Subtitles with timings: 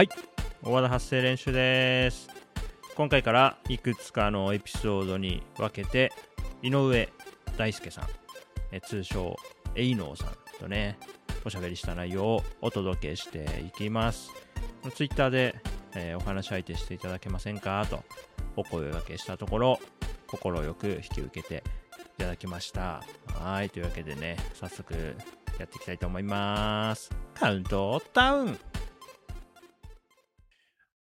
[0.00, 0.08] はい。
[0.62, 2.30] 大和田発声練習です。
[2.96, 6.10] 今回からいくつかのエピソードに分けて
[6.62, 7.06] 井上
[7.58, 8.04] 大輔さん
[8.72, 9.36] え通称
[9.74, 10.98] エイノーさんとね
[11.44, 14.30] おしゃべりした内容をお届けしていきます。
[14.94, 15.54] ツイッターで、
[15.94, 17.86] えーお話し相手していただけませんか？
[17.90, 18.02] と
[18.56, 19.78] お声掛けしたところ
[20.28, 20.40] 快
[20.76, 21.62] く引き受けて
[22.16, 23.02] いただきました。
[23.38, 23.68] はい。
[23.68, 24.94] というわけでね早速
[25.58, 27.10] やっていきたいと思います。
[27.34, 28.58] カウントダウン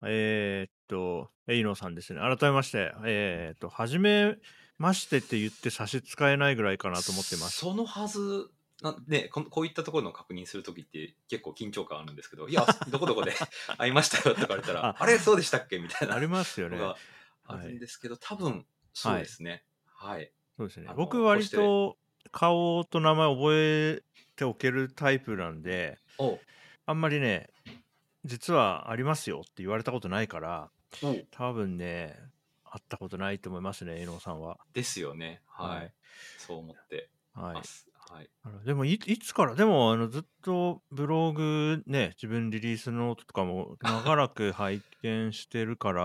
[0.05, 2.19] えー、っと、エイノさんですね。
[2.19, 4.35] 改めまして、えー、っと、はじめ
[4.77, 7.57] ましてって言って差し支えないぐらいかなと思ってます。
[7.57, 8.49] そのはず
[8.81, 13.33] なねここういったところの確認するときって結構緊張感あるんですけど、いや、どこどこで
[13.77, 16.77] 会いましたよって言われたら、ああれ、そうでしたっけみたいなありますよね。
[17.45, 19.63] あるんですけど、多分そうですね。
[19.85, 20.31] はい。
[20.57, 21.97] そうですね僕割と
[22.31, 24.03] 顔と名前覚え
[24.35, 26.39] ておけるタイプなんで、お
[26.85, 27.49] あんまりね、
[28.25, 30.69] 実はありますよって言われたことないから、
[31.03, 32.15] お多分ね、
[32.63, 34.57] 会ったことないと思いますね、エイノさんは。
[34.73, 35.41] ですよね。
[35.47, 35.77] はい。
[35.77, 35.93] はい
[36.37, 37.63] そう思ってはいま。
[37.63, 37.87] す。
[38.09, 38.29] はい。
[38.65, 46.03] でもいいつからでもあのずっとブログね自分リリースノートとかも長らく拝見してるから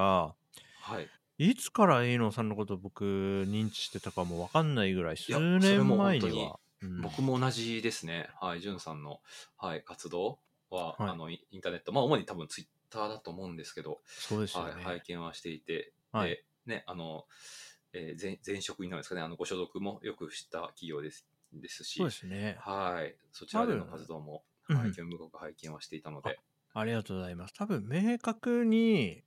[0.81, 1.09] はい。
[1.39, 8.29] いつからエイノさんのこと僕認知してたかもわかんないぐらい数やそれ年も本当に前には、うん僕も同じですね。
[8.41, 8.61] はい。
[8.61, 9.21] じゅんさんの、
[9.57, 10.39] はい、活動
[10.71, 11.11] は、はい。
[11.11, 16.31] あのインターネット、まあ、主に多分ツイッターだと思うんですけど、そうですよね、はい、拝見はしていて、はい。
[16.31, 17.25] で、ね、あの、
[17.93, 22.57] えー前前職になるんですかね、あのご所属もよく知った企業ですですし、そうですね。
[22.61, 24.77] はい、そちらでの活動も、うん。
[24.77, 26.39] はい、興味深く拝見はしていたので、
[26.75, 27.55] ありがとうございます。
[27.55, 29.23] 多分明確に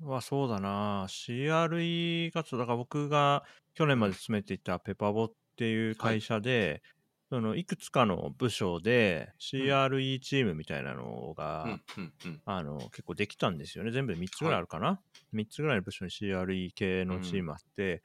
[0.00, 6.82] はそうだな CRE 活動だから僕が去年まで勤めていたペパボっていう会社で、
[7.28, 12.42] そのいくつかの部署で CRE チームみたいなのが、うん、うん、うん。
[12.44, 13.90] あの結構できたんですよね。
[13.90, 15.00] 全部で3つぐらいあるかな、
[15.32, 18.02] 3つぐらいの部署に CRE 系のチームあって、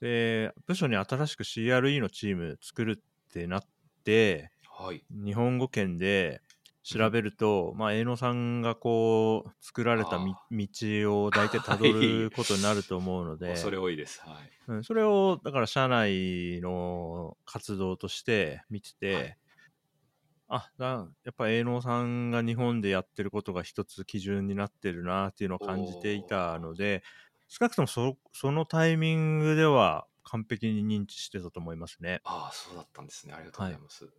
[0.00, 3.62] で部署に新しく CRE のチーム作るってなっ
[4.04, 5.02] てはい。
[5.10, 6.40] 日本語圏で
[6.90, 14.20] 調べると、まあ、江野さんがこう作られたみ道を大体たどる ことになると思うので、恐れ多いです。
[14.20, 14.52] はい。
[14.68, 19.38] うん、それをだから社内の活動として見てて、はい
[20.48, 27.02] あだやっぱ営農さんが日本でやってることが一つ基準になってるなっていうのを感じていたので
[27.48, 33.34] 少なくともそそのタイミングでは完璧に認知してたと思いますねああ、そうだったんですね。
[33.34, 34.12] ありがとうございます。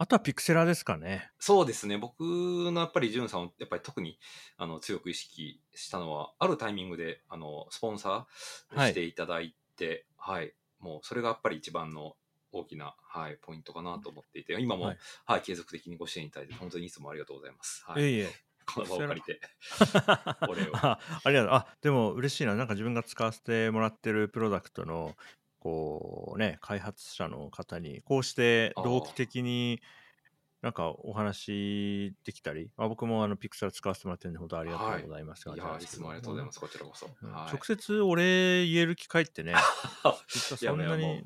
[0.00, 1.30] あとはピクセラですかね。
[1.38, 1.98] そうですね。
[1.98, 4.18] 僕のやっぱり、じゅんさんをやっぱり特に
[4.56, 8.92] あの強く意識したのは、あるタイミングであのスポンサーはい。
[8.92, 12.16] していただいて、はい、もうそれがやっぱり一番の
[12.50, 14.96] 大きな、はい、ポイントかなと思っていて、今も、は
[15.26, 17.84] はいい継続的にご支援いただいて、本当にいつもありがとうございます。
[17.86, 18.02] はい。
[18.02, 18.30] い、えいえ。
[18.64, 19.40] この場を借りて。
[20.48, 20.76] お礼を。
[20.76, 21.50] あありがとう。
[21.52, 22.54] あでも嬉しいな。
[22.54, 25.14] なんか自分が使わせてもらってるプロダクトの
[25.60, 29.80] こうね開発者の方にこうして同期的に
[30.62, 36.60] なんかお話できたり、まあ、僕もあのピクサル使わせてもらってるんで本当ありがとうございます、いや、いつもありがとうございますす。
[36.60, 37.08] こちらこそ。
[37.22, 39.54] うんはい直接お礼言える機会ってね
[40.28, 41.24] 実はそんなにあまり、ね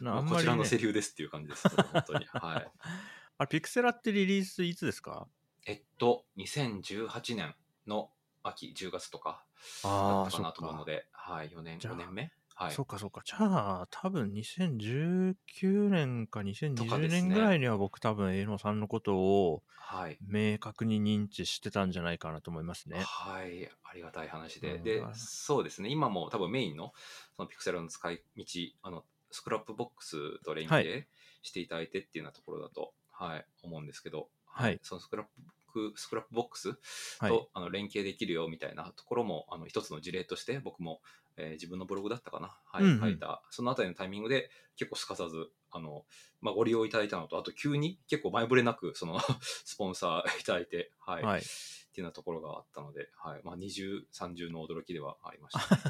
[0.00, 1.68] うんこちらの、セリフですっていう感じです。
[1.68, 2.24] 本当に。
[2.26, 2.70] はい。
[3.36, 5.28] あピクセラってリリースいつですか？
[5.66, 7.54] えっと、2018年
[7.86, 8.10] の
[8.42, 9.44] 秋10月とか
[9.82, 12.32] だあったかなと思うので、はい、4年、じゃあ5年目？
[12.60, 12.72] はい。
[12.72, 13.22] そうかそうか。
[13.24, 20.18] じゃあ、多分2019年かとか2020ですね年ぐらいには僕多分、江野さんのことをはい。
[20.20, 23.00] 明確に認知してたんじゃないかなと思いますね。
[23.00, 24.74] はい、ありがたい話で。
[24.74, 26.92] うんではい、そうですね、今も多分メインの
[27.34, 28.44] その Pixela の使い道、
[28.82, 31.08] あの、 Scrapbox と連携
[31.42, 35.26] していただいてっていうようなところだと、はい、思うんですけど、はいそのスクラッ
[35.72, 36.74] プ、 Scrapbox
[37.20, 37.48] と、はい。
[37.54, 41.00] あの連携できるよみたいなところもあの一つの事例として僕も、
[41.40, 43.00] えー自分のブログだったかな、はいうんうん。
[43.00, 43.42] 書いた。
[43.50, 46.04] そのあたりのタイミングで結構すかさずあの、
[46.40, 51.22] まあ、ご利用いただいたのとあと急に結構前触れなくその スポンサーいただいて、はい。
[51.22, 51.40] はい。
[51.40, 53.40] っていうようなところがあったので、はい。
[53.42, 55.82] まあ、二重三重の驚きではありました、ね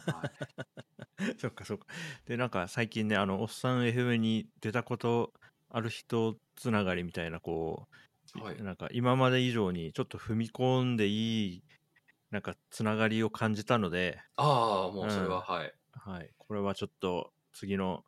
[1.20, 1.86] はい、そっかそっか。
[2.24, 5.34] で、なんか最近ね、あの、おっさん FM に出たこと
[5.68, 7.86] ある人つながりみたいな、こ
[8.34, 8.62] う、はい。
[8.62, 11.64] なんか今まで以上にちょっと踏み込んでいい、
[12.30, 16.30] なんかつながりを感じたので、ああもうそれは、うんはいはい。
[16.38, 18.04] これはちょっと次の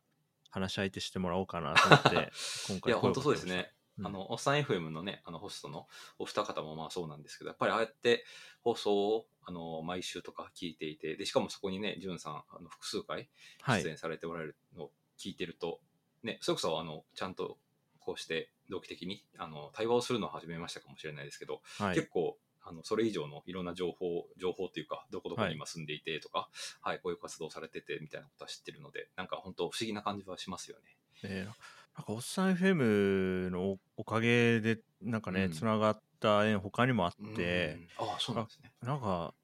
[0.49, 2.31] 話し相手してもらおうかなと思って、
[2.69, 3.45] 今回いや本当そうです。
[3.45, 3.71] ね
[4.01, 5.87] あの、おっさん FM のね、あの、ホストの
[6.17, 8.25] お二方もまあそうなんですけど、やっぱりああやって
[8.63, 13.29] 放送を、あの、毎週とか聞いていて、で、しかもそこにね、じゅんさん、あの、複数回
[13.61, 13.89] はい出。
[13.89, 15.79] 演されておられるのを聞いてると、
[16.23, 17.59] ね、それこそ、あの、ちゃんと
[17.99, 22.07] こうして同期的に、あの、対話をするのを始めましたかもしれないですけど、はい結。
[22.07, 22.39] 構、
[22.73, 26.49] あのそれ以上のいろんな情報情報というかどこどこに今住んでいてとか、
[26.81, 30.83] はいこういう活動されててみたいなことは知ってるのでなんか本当不思議な感じはしますよね。
[31.23, 31.53] えー
[31.95, 38.71] なんかおっさん FM のおおかげでなんかねうんつながった縁他にもあって、うんああそうなんですね。
[38.81, 39.35] なんか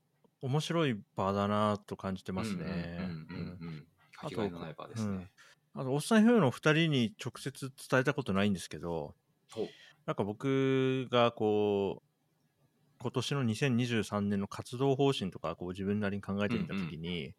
[0.41, 2.63] 面白い場だなと感じてますね。
[2.63, 3.87] うんうんうんうん。
[5.75, 9.13] あとおっさん FM の2人に直接伝えたことないんですけど
[10.05, 12.08] なんか僕がこう
[13.01, 17.33] 今年の2023年の活動方針とかこう自分なりに考えてみたときに、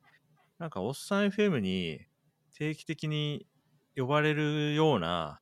[0.59, 2.01] なんかおっさん FM に
[2.57, 3.47] 定期的に
[3.97, 5.41] 呼ばれるような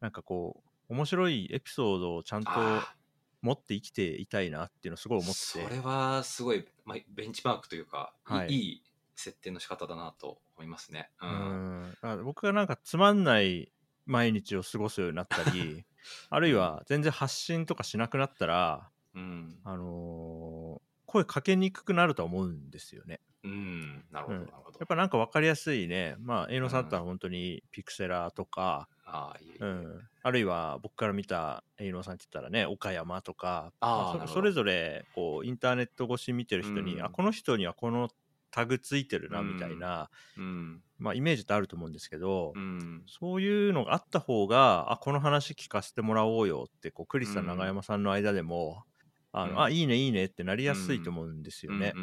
[0.00, 2.94] なんかこう面白いエピソードをちゃんとあ
[3.42, 8.48] 持って生きていたいなっていうのをすごい思ってそれはすごい、まあ、ベンチマークというか、いはい。
[8.48, 8.82] い、いい
[9.16, 11.10] 設定の仕方だなと思いますね。
[11.20, 11.26] う。
[11.26, 11.82] うん。
[11.82, 13.72] んだから僕がなんかつまんない
[14.06, 15.84] 毎日を過ごすようになったり
[16.30, 19.58] あるいは全然発信とかしなくなったら、うん。
[19.64, 23.20] あのー声かけにくくなるとは思うんですよね。
[23.44, 24.04] うん。
[24.10, 24.86] なるほど、うんなるほどやっ。
[24.86, 29.34] ぱなんか分かりやすいね、まあ、営農さんだったら本当にピクセラーとか、あ。
[29.60, 38.08] うん、あるいは僕から見た営農さんって言ったらね、岡山とか、ああそれぞれこうインターネット越し見てる人に、うんあこの人にはこの
[38.50, 40.82] タグついてるなうんみたいな、うん。
[40.98, 43.02] まあ、イメージってあると思うんですけど、うん。
[43.06, 48.84] そういうのがあった方が、あ、この話聞かせてもらおうよって、こう、クリスさん、うん長山さんの間でも、
[49.32, 49.60] あの、うん。
[49.62, 51.94] あ、いいね、いいねってなりやすいと思うんですよね。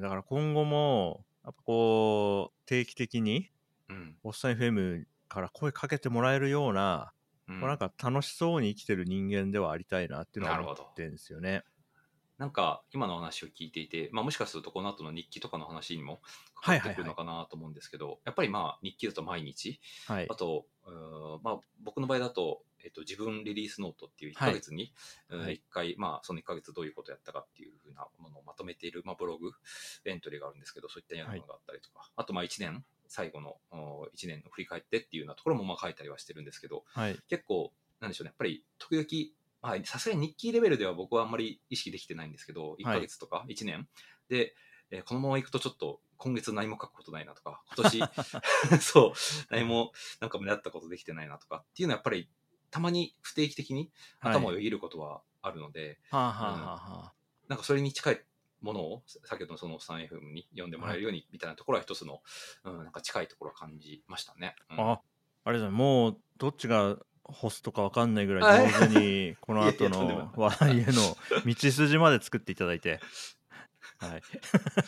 [0.00, 3.50] だから今後も、やっぱこう、定期的に、
[3.88, 4.16] うん。
[4.22, 7.12] おっさん FM から声かけてもらえるような、
[7.48, 7.60] うん。
[7.60, 11.62] こうなんか楽しそうに生きてる人間ではありたいなっていうのは思ってるんですよね。
[12.38, 16.22] なんか今の話を聞いていて、まあ、もしかするとこの後の日記とかの話にも
[16.54, 19.78] かかってくるのかなと思うんですけど、やっぱりまあ日記だと毎日。
[20.06, 20.26] はい。
[20.30, 20.34] あ。
[20.34, 20.66] と、
[21.42, 24.52] まあ、僕の場合だと、えっと、自分リリースノートっていう1はい。
[24.52, 24.92] ヶ月に、
[25.28, 25.56] うんはい。
[25.56, 29.52] 1回、まあ、その1ヶ月どういうことをやったかっていうふうなものをまとめている、まあ、ブログ、
[30.04, 33.60] エントリーがあるんですけど、そういったようなものがあったりとか、あと、まあ、1年、最後の
[34.14, 37.18] 1年の振り返ってっていうようなところもまあ書いたりはしてるんですけど、はい。
[37.28, 39.32] 結構、なんでしょうね、やっぱり時々、
[39.62, 43.88] まあさすがに日記レベルでは僕はあんまり意識できてないんですけど、1ヶ月とか1年、
[44.28, 44.54] で、
[44.90, 48.00] えーこのままいくとちょっと今月何も書くことないなとか、今年、
[48.82, 49.18] そう、
[49.50, 52.28] 何もなんか目立ったことできてないなとかっていうのはやっぱり
[52.70, 53.90] たまに不定期的に
[54.20, 55.98] 頭をよぎることはあるので、
[57.48, 58.20] なんかそれに近い
[58.62, 62.20] ものを先ほどのその 3FM に読んでもらえるようにみたいなところは一つの、
[62.64, 64.54] うん、なんか近いところを感じましたね。
[64.70, 65.00] うんあ、
[65.44, 70.92] あれだ、もうどっちがホストかわかんないぐらい上手に この後のない話題への
[71.46, 73.00] 道筋まで作っていただいて。
[73.98, 74.22] はい。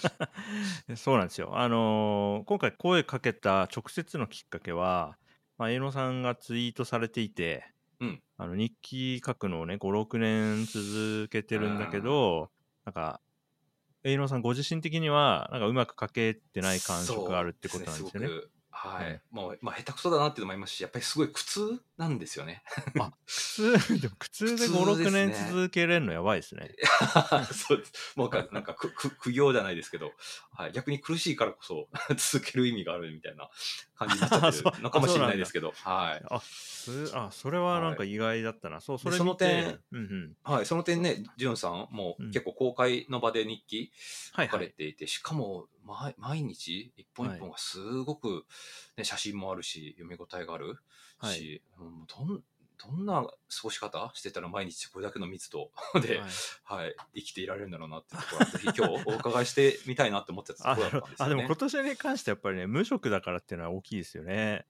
[0.97, 1.57] そうなんですよ。
[1.57, 5.17] あのー今回声かけた直接のきっかけは、
[5.63, 7.65] まあ、江野さんがツイートされていて、
[8.01, 12.51] うんあの日記書くのをね、5、6年続けてるんだけど、
[12.85, 13.21] なんか、
[14.03, 18.27] 江野さんご自身的には、なんかうまく書けてない感触があるってことなんですよね。
[18.27, 18.51] すごく
[18.89, 22.63] はい、うんもう、まあ、下手くそだなっていうのもありますし、やっぱりすごい苦痛なんですよね。
[22.99, 26.75] あ、苦 痛、 でも苦痛で5、苦痛です6ね年続けれるのやばいですね。
[27.53, 27.93] そうです。
[28.17, 30.13] もうかなんかくく苦行じゃないですけど、
[30.53, 33.49] はい、逆に苦しいからこそ続ける意味があるみたいな
[33.95, 36.23] 感じになっちゃってるのかもしれないですけど、はい。
[36.29, 38.81] あ、すあ、それはなんか意外だったな。
[38.81, 40.37] そう、それその点うんうん。
[40.43, 44.61] はい、その点ね、ジュンさんもうん結構公開の場で日記書かはいはい。
[44.67, 48.45] れていて、しかも毎毎日一本一本がすごく、
[48.97, 50.79] ね、写真もあるし、読み応えがある
[51.19, 51.35] はい。
[51.35, 52.43] し、うんどん
[52.79, 54.11] どんな過ごし方？
[54.15, 55.71] してたら毎日これだけの密度
[56.03, 56.31] で、はい。
[56.65, 61.35] はい、生きていられるんだろうなっていうところは、ぜひ今日お伺いしてみたいなって思ってたあところだったんですよあ、ね。
[61.37, 64.67] でも今年に関してやっぱりね、無職だからっていうのは大きいですよね。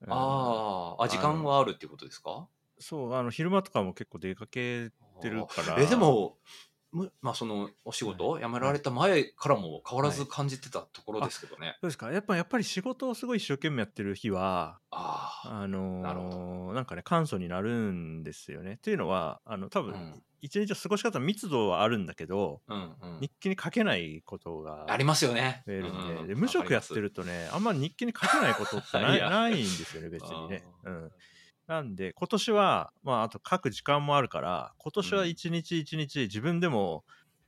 [0.00, 0.12] うん。
[0.12, 2.48] あーあ、時間はあるっていうことですか？
[2.78, 5.80] そう、あの、昼間とかも結構出かけてるから。
[5.80, 6.73] えでも、む
[7.20, 11.76] まあ、そのお仕事を辞められた前からも変わらず感じてたところですけどね。
[11.80, 12.12] そうですか。
[12.12, 18.74] やっぱ、やっぱり仕事をすごい一生懸命やってる日は、ああ、あのーなるほなんかね、簡素になるんですよね。
[18.74, 20.22] っていうのは、あの、多分、うん。
[20.40, 23.20] 一日の過ごし方の密度はあるんだけど、うんうん。
[23.20, 25.62] 日記に書けないことがありますよね。
[25.66, 31.12] 増えるんで,、無職やってるとねあんま日記に書けないことってない ないんですよね別にね、うん、
[31.66, 37.04] なんで今年はまああと書く時間もあるから今年は一日一日自分でも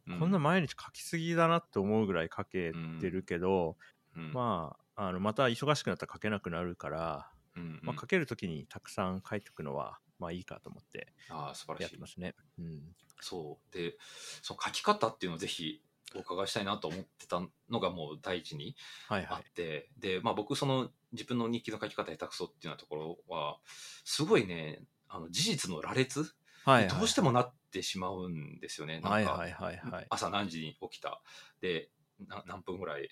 [0.09, 3.77] うこんな毎日書きすぎだなって思うぐらい書けてるけど、
[4.17, 12.07] うんまああのまた忙しくなったら書けなくなるから、うんまあ、書ける時にたくさん書いておくのはまあいいかと思ってああ素晴らしいやってま。
[12.07, 12.35] すね。
[12.59, 12.81] うん
[13.21, 13.77] そう。
[13.77, 13.97] で、
[14.43, 15.83] その書き方っていうのをぜひ
[16.15, 18.77] お伺いしたいなと思ってたのがもう第一に
[19.09, 19.43] あはいはい。
[19.43, 23.59] って、で、まあ僕その自分の日記の書き方下手くそっていうようなところは、
[24.05, 26.35] すごいね、あの事実の羅列
[26.65, 29.01] はい、どうしてもなってしまうんですよね。
[29.05, 30.07] はいはいはいはい。
[30.11, 31.23] 朝何時に起きた
[31.61, 31.91] で
[32.27, 33.09] な何分ぐらい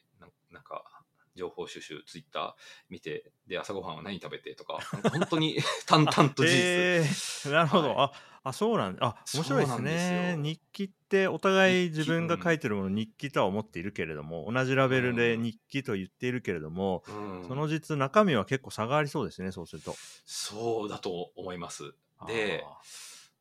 [0.50, 1.03] なんか
[1.34, 2.52] 情報収集ツイッター
[2.88, 4.78] 見てで朝ごはんは何食べてとか
[5.10, 10.32] 本当に 淡々と事実、えーなるほど、はああそうなんあ面白いですね。
[10.32, 10.36] よ。
[10.36, 15.42] 日記ってお互い自分が書いてるものを日記とは思っているけれども同じラベルでうん。
[15.42, 17.48] 日記と言っているけれども、うん。
[17.48, 19.96] その実中身は結構差がありそうですねそうすると。
[20.26, 21.94] そうだと思います。
[22.26, 22.62] で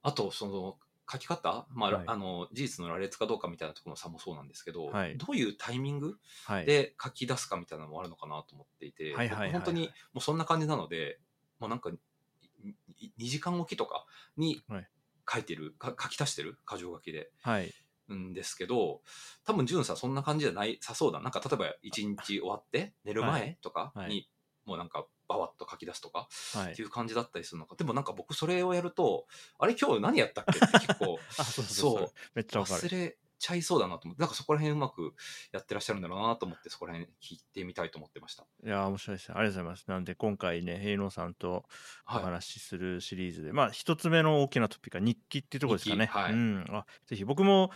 [0.03, 0.77] あとその
[1.12, 2.03] 書き方、まあはい。
[2.07, 5.17] あの事実の羅列かどうかみたいなところの差もそうなんですけど、はい。
[5.17, 6.17] どういうタイミング
[6.65, 11.19] で書き出すかみたいなのもあるのかなと思っていて、はい本当にもうそんな感じなので
[11.60, 14.05] もうなんか2時間おきとか
[14.38, 14.88] にはい。
[15.31, 16.57] 書いてる、か書き足してる？
[16.69, 17.31] 箇条書きで。
[17.41, 17.74] はい。
[18.13, 19.01] んですけど
[19.45, 21.22] 多分潤さんそんな感じじゃないさそうだ。
[21.22, 24.10] なんか例えば一日終わって寝る前とかはい。
[24.10, 24.29] に
[24.65, 26.74] もうなんかバワッと書き出すとかはい。
[26.74, 27.75] っていう感じだったりするのか。
[27.75, 29.25] でもなんか僕それをやると
[29.60, 30.58] あれ今日何やったっけ？
[30.58, 31.62] っ て結構あそ
[32.00, 34.22] う忘れちゃいそうだなと思って。
[34.22, 35.13] なんかそこら辺うまく
[35.51, 38.46] やってらっしゃるんだろうなと思ってそこら辺聞いてみたいと思ってました。
[38.63, 39.36] いやー面白いですね。
[39.38, 39.86] ありがとうございます。
[39.89, 41.65] なんで今回ね平野さんとお
[42.05, 46.05] はい、話しするシリーズで、まあ一つ目の大きなトピックは日記っていうところですかね。
[46.05, 46.32] はい。
[46.34, 47.72] うん、あぜひ僕も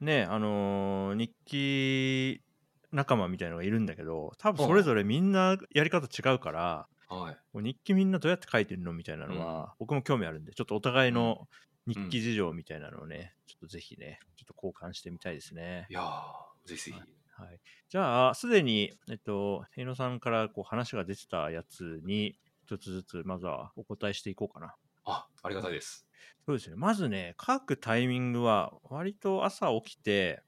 [0.00, 2.42] ねあのー日記
[2.92, 11.48] 仲間みたいなのがいるんだけど多分それぞれみんなやり方違うからはい日記みんなどうやって書いてるのみたいなのは、僕も興味あるんでちょっとお互いの
[11.86, 15.94] 日記事情みたいなのをね、ちょっとぜひねちょっと交換してみたいですねい。
[15.94, 24.74] やーぜひぜひ、はい、じゃあすでに、えっと、平野さんからこう話が出てたやつに一つずつまずはお答えしていこうかな。
[25.04, 26.06] あありがたいです。
[26.48, 26.76] そうですね。
[26.76, 30.42] まずね、書くタイミングは、割と朝起きて、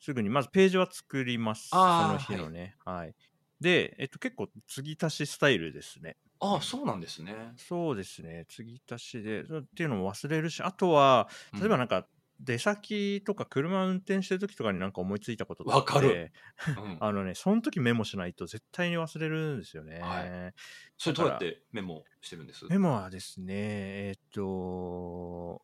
[0.00, 1.86] すぐにまずページは作ります。
[1.88, 2.76] そあーの日のね。
[2.84, 3.14] はい。
[3.60, 6.16] で、えっと、結構、継ぎ足しスタイルですね。
[6.40, 7.58] あそうなんですね。
[7.58, 8.44] そうですね。
[8.48, 12.08] 継ぎ足しで、そっていうのも忘れるし、あとは、例えばなんか、
[12.38, 16.22] 出先とか車運転してる時とかになんか思いついたこととわかる
[16.76, 19.96] うんあのね、その時メモしないと絶対に忘れるんですよね。
[20.00, 20.32] はい
[20.96, 22.64] それどうやってメモしてるんです？
[22.68, 23.54] メモはですね、
[24.08, 25.62] えーっと、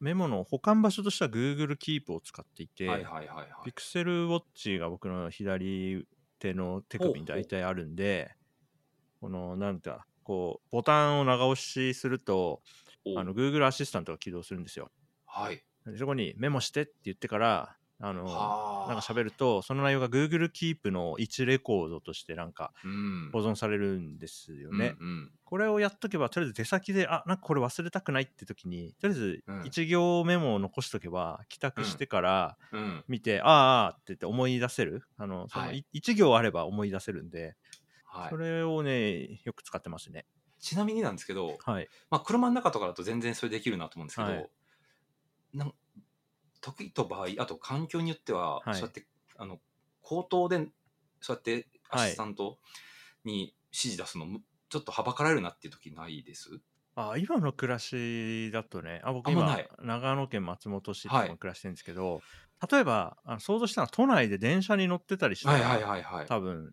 [0.00, 3.70] メモの保管場所としては Google Keep を使っていて、はいはいはいはい。
[3.70, 6.06] Pixel Watch が僕の左
[6.38, 8.34] 手の手首に大体あるんで、
[9.20, 12.62] この、なんか、こう、ボタンを長押しすると、
[13.04, 14.90] おあの Google アシスタントが起動するんですよ。
[15.26, 15.64] はい。
[15.86, 18.88] でそこにメモしてって言ってから、あの、はあ。
[18.88, 23.30] なんか喋ると、その内容が Google Keep の1レコードとしてなんかうん。
[23.32, 24.96] 保存されるんですよね。
[25.00, 33.04] うんうんこれをやっとけば、とりあえず出先で、あ、なんかこれ忘れたくないって時に、とりあえずうん1行メモを残しとけば、帰宅してからうん。
[33.06, 35.04] 見て、ああ、ああって言って思い出せる。
[35.18, 37.56] あの、そのはい1行あれば思い出せるんで、
[38.04, 38.36] はいそ。
[38.36, 40.26] れをね、よく使ってますね。
[40.60, 41.90] ちなみになんですけど、はい。
[42.10, 44.50] まあ、車の中とかだと全然それできるなと思うんですけど、はい
[45.52, 45.74] なん
[46.62, 48.74] 時と場合あと環境によっては、はい。
[48.74, 49.60] そうやってあの
[50.00, 50.68] 口頭で
[51.20, 52.08] そうやってアはい。
[52.08, 52.58] シスタント
[53.24, 54.26] に指示出すの、
[54.70, 56.48] ちょっとはばかられるなっていう時ないです？
[56.94, 61.26] あ今の暮らしだとね、あ僕今長野県松本市ってとはい。
[61.28, 62.20] こに暮らしてるんですけど、
[62.70, 66.26] 例えば、あの想像したら都内で電車に乗ってたりしたら、はいはいはいはい。
[66.26, 66.72] 多分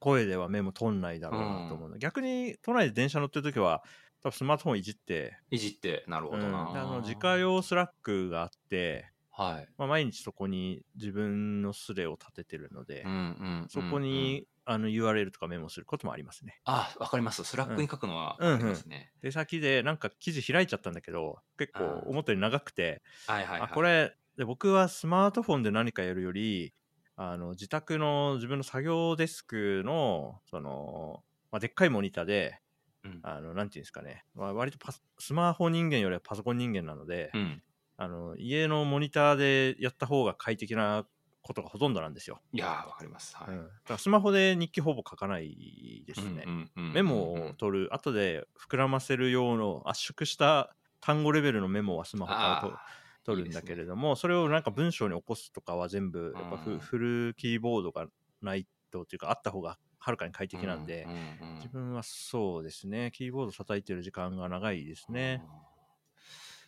[0.00, 3.82] 声ではメモ取んないだろうなと思うの、逆に都内で電車乗ってる時は
[4.22, 13.20] 多分スマートフォンいじって、いじってなるほうん、どな、であの自家用 Slack があって、はい、まあ、毎日そこに自分のスレを立ててるので、うんうんう
[13.64, 16.60] んそこうんに、あの URL とかメモすることもありますね。
[16.64, 17.42] あわかります。
[17.44, 18.52] Slack に書くのはうん。
[18.52, 23.70] わかりますね、で先でなんか記事開いちゃったんだけど結構うん思ったより長くて、はいはいはい。
[23.70, 26.74] あこれで僕はスマートフォンで何かやるより
[27.16, 32.60] あの自宅の自分の作業デスクのその、まあ、でっかいモニターで
[33.04, 33.20] うん。
[33.22, 37.62] あのなんていうんですかね、まあ、割とパススマホ人間よりはパソコン人間なので、うん。
[37.96, 41.04] あの家のモニターでやった方が快適な
[41.42, 43.36] ことがほとんどなんですよ、いやーわかります。
[43.36, 46.44] はい、うん、だからスマホで日記ほぼ書かないですね、
[46.76, 52.80] メモを取る後で膨らませる用の圧縮した単語レベルのメモはスマホから
[53.24, 56.78] 取るんだけれどもそれをなんか文章に起こすとかは全部やっぱフ,、うん。
[56.78, 58.06] フルキーボードが
[58.42, 61.54] ないとっていうかあった方がはるかに快適なんで、うんうんうん。
[61.56, 63.12] 自分はそうですね。
[63.14, 65.42] キーボード叩いてる時間が長いですね。
[65.44, 65.70] うん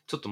[0.07, 0.29] ちょっと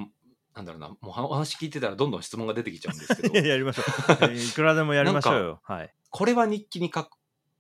[0.55, 0.89] なんだろうな。
[0.89, 3.39] もうお話聞いてたらどんどん質問が出てきちゃうんですけど。
[3.49, 3.85] やりましょう、
[4.23, 5.61] えーいくらでもやりましょうよ。
[5.65, 7.09] はい、これは日記に書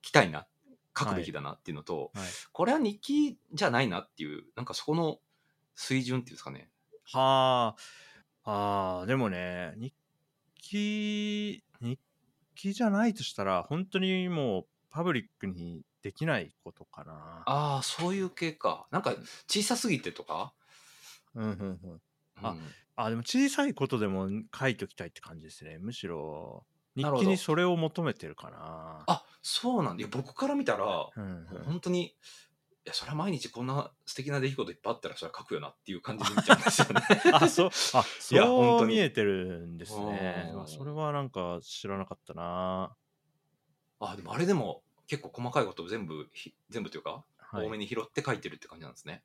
[0.02, 0.46] きたいな
[0.98, 5.20] 書くべきだなっていうのと、はい、これは日記じゃないなっていうなんかそこの
[5.74, 6.70] 水準っていうんですかね。
[7.04, 7.76] は
[8.44, 9.00] あ。
[9.00, 9.94] あーでもね日
[10.56, 12.00] 記日
[12.54, 17.42] 記じゃないとしたら本当にもうパブリックにできないことかな。
[17.46, 18.86] ああそういう系か。
[18.90, 19.14] なんか
[19.48, 20.52] 小さすぎてとか？
[21.34, 21.52] うんうんう
[21.88, 22.00] ん。
[22.42, 22.58] あうん。
[22.96, 24.28] あでも小さいことでも
[24.58, 25.78] 書いておきたいって感じですね。
[25.78, 26.64] むしろ
[26.96, 29.04] 日記にそれを求めてるかな。
[29.06, 30.00] あそうなんだ。
[30.00, 31.62] いや僕から見たら、うんうん。
[31.64, 32.12] 本当にい
[32.86, 37.02] やそれは毎日こんな素敵な出来事いっぱいあったらそれは書くよなっていう感じで見ちゃうんですよね。
[37.32, 37.70] あそう。
[37.94, 40.52] あいや本そう見えてるんですね。
[40.66, 42.96] それはなんか知らなかったな
[44.00, 47.66] あでもあれでも結構細かいことを全部ひ全部というか、はい。
[47.66, 49.22] 多めに拾って書いてるって感じなんですね。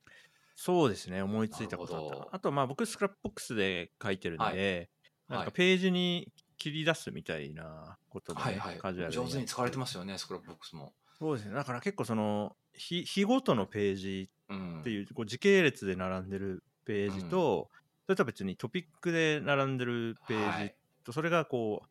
[0.55, 1.22] そうですね。
[1.22, 4.89] 思いついたことあったあとまあ僕 Scrapbox で書いてるんで、
[5.29, 5.48] なんはい。
[5.48, 8.77] かページに切り出すみたいなこともね、はいはい。
[8.77, 10.94] カジュアル上手に使われてまますよね Scrapbox も。
[11.17, 11.55] そうですね。
[11.55, 17.70] だから結構その日日ごとのページうんっていうこう時系列で並んでるページと、
[18.05, 21.88] それとは別にトピックで並んでるページと、それがこう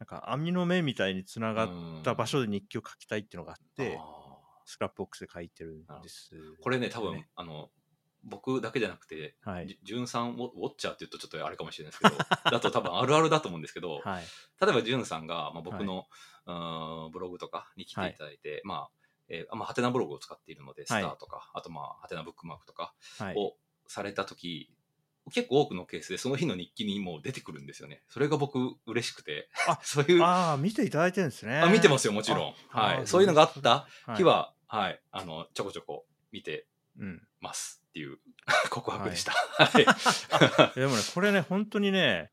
[0.00, 1.68] なんか網の目みたいにつながっ
[2.02, 7.68] た場所で日記を書きたいっていうのがあって、あ Scrapbox で書いてるんです、ーこれね多分、あの
[8.24, 9.66] 僕だけじゃなくてはい。
[9.66, 12.16] じじゅんさんウォウォッチャーって言うとちょっとあれかもしれないですけど
[12.50, 14.24] だと多分あるあるだと思うんですけど、はい。
[14.60, 16.06] 例えばじゅんさんが、まあ、僕の、
[16.46, 18.90] うーんブログとかに来ていただいて、まあ
[19.28, 23.34] えーまあ、ハテナブログを使っているので、スターとか、あとまあ、ハテナブックマークとかはい。
[23.36, 24.72] をされたとき、
[25.30, 28.02] 結構多くのケースでその日の日記にもう出てくるんですよね。
[28.08, 32.54] それが僕嬉しくて、あ そういう、あああ見ていただいてるんですね見てますよ、もちろん。
[32.70, 33.06] ああはい。
[33.06, 33.70] そういうのがあった
[34.06, 36.66] はい日は、はい、あの、ちょこちょこ見て
[36.98, 38.18] うんますっていう
[38.70, 39.32] 告白でした。
[39.32, 39.84] はい。
[40.74, 42.30] でもねこれね本当にね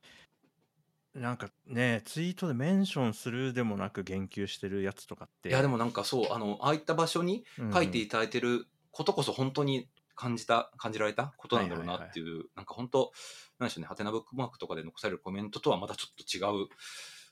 [1.14, 13.14] なんかねツイートでメンションするでもなく言及してるやつとかっていや、でもなんかそう、あの、ああいった場所に書いていただいてることこそ本当に感じた、感じられたことなんだろうなっていう、なんか本当、
[13.60, 16.68] なんでしょうね、ハテナブックマークとかで残されるコメントとはまたちょっと違う、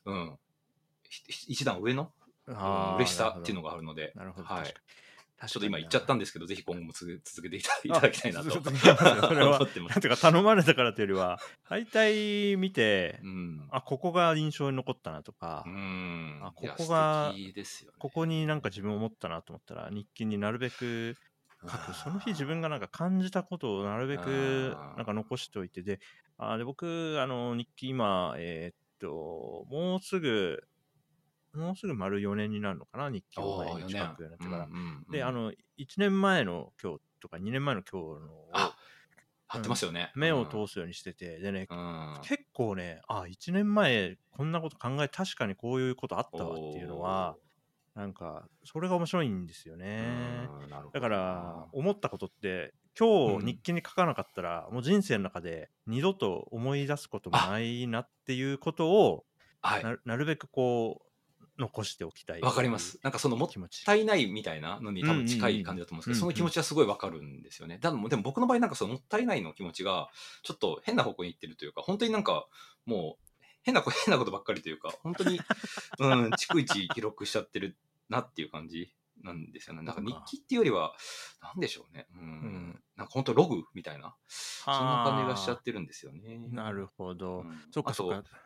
[0.06, 0.38] うん、
[1.48, 4.74] 一段上の、うん嬉しさっていうのががあるので、なるほどはい
[5.48, 9.68] ちょっと今言っちゃったんですけど、ぜひ今後もつ続けていただきたいなと続けていきますよそれはなん。
[9.68, 11.40] ていうか頼まれたからというよりは
[11.70, 13.68] 大体見て、うん。
[13.70, 16.40] あここが印象に残ったなとか、うん。
[16.42, 21.18] あここが素敵ですよねここになんか自分思ったなと思ったら日記になるべく
[21.70, 26.00] 書くその日自分がなんか感じたことをなるべくなんか残しておいてで
[26.38, 30.64] あで僕あの日記今えーっともうすぐ
[31.56, 35.12] もうすぐ丸4年になるのかな日記を毎日書くようになってから、うんうんうん。
[35.12, 35.56] であの1
[35.98, 38.76] 年前の今日とか2年前の今日の
[39.48, 40.12] 貼ってますよね。
[40.16, 42.20] 目を通すようにしててでねうん。
[42.24, 47.36] 結構ねあ1年前こんなこと考え確かにこういうことあったわっていうのは
[47.96, 50.50] なんかそれが面白いんですよね
[50.94, 59.26] だから思ったことって今うん日日記に書かなかったら、もう人生の中で二度と思い出すこともないなっていうことを
[59.62, 59.84] はい。
[59.84, 61.06] ななるべくこう
[61.58, 63.00] 残しておきたいわかります。
[63.04, 67.80] なんかそのもっ気持ちたいないみたいなのに多分近い感じだと思うんですけど、うんうんうんその気持ちはすごいわかるんですよね。
[67.82, 70.10] だでもでも僕の場合なんかそのもったいないの気持ちが
[70.44, 72.48] ちょっと変な方向に行ってるというか、本当になんか
[72.86, 73.26] もう
[73.66, 75.40] 変なこ 変なことばっかりというか、本当に、
[76.00, 77.76] うん、逐一記録しちゃってる
[78.08, 79.82] なっていう感じなんですよね。
[79.82, 80.96] なんか日記っていうよりは、
[81.42, 82.08] なんでしょうね。
[82.14, 82.22] うん。
[82.22, 86.38] んなんか本当ログみたいな、そんな感じがしちゃってるんですよね。
[86.50, 88.38] なるほど、うんそっかそっあとか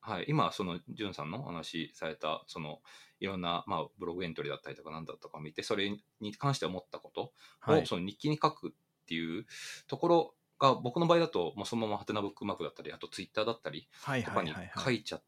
[0.00, 2.80] はい、今、その、じゅんさんのお話しされた、その、
[3.20, 8.72] いろんな、まあ、ブログエントリーだったりとか、なんだとかを見て、それに関して思ったことを、はいその日記に書くっ
[9.06, 9.46] ていう
[9.86, 15.22] ところが、僕の場合だと、もうそのままハテナブックマークだったり、あとツイッターだったりはいとかに書いちゃっ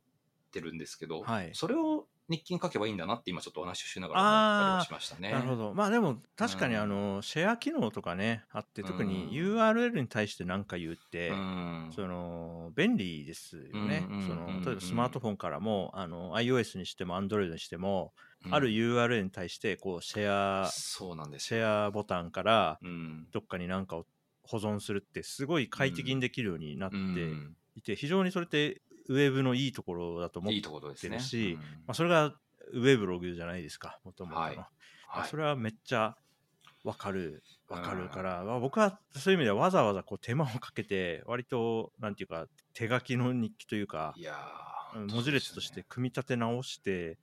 [0.52, 5.32] てるんですけど、はいそれを日記に書けばいいんだなって、今ちょっとお話ししながらしましたね。
[5.32, 11.90] なるほどまあでも確かにうんあの、シェア機能とかねあって特にうん URL に対して何か言うって、うん。
[11.92, 14.06] その便利ですよね。
[14.08, 18.12] うんうんそのうんうん例えばスマートフォンからもあの iOS にしても Android にしても、
[18.44, 21.60] うんある URL に対してこうシェアそうなんですシよ。
[21.60, 23.26] ェアボタンからうん。
[23.32, 24.06] どっかに何かを
[24.42, 27.56] 保存するってすごい快適にできるようになってうん。
[27.76, 31.16] いて、非常にそれってウェブのいいところだと思っていいところですね。
[31.16, 31.60] るしうん。
[31.60, 32.34] まあ、それが
[32.72, 34.44] ウェブログじゃないですかもともとの。
[34.44, 34.56] はい。
[34.56, 35.28] はい。
[35.28, 36.16] それはめっちゃ
[36.84, 44.34] わかるわかうんるから、まあ僕はそういう意味ではわざわざこう手間をかけて割となんていうか手書きの日記というかいや
[44.94, 47.18] 文字列として組み立て直して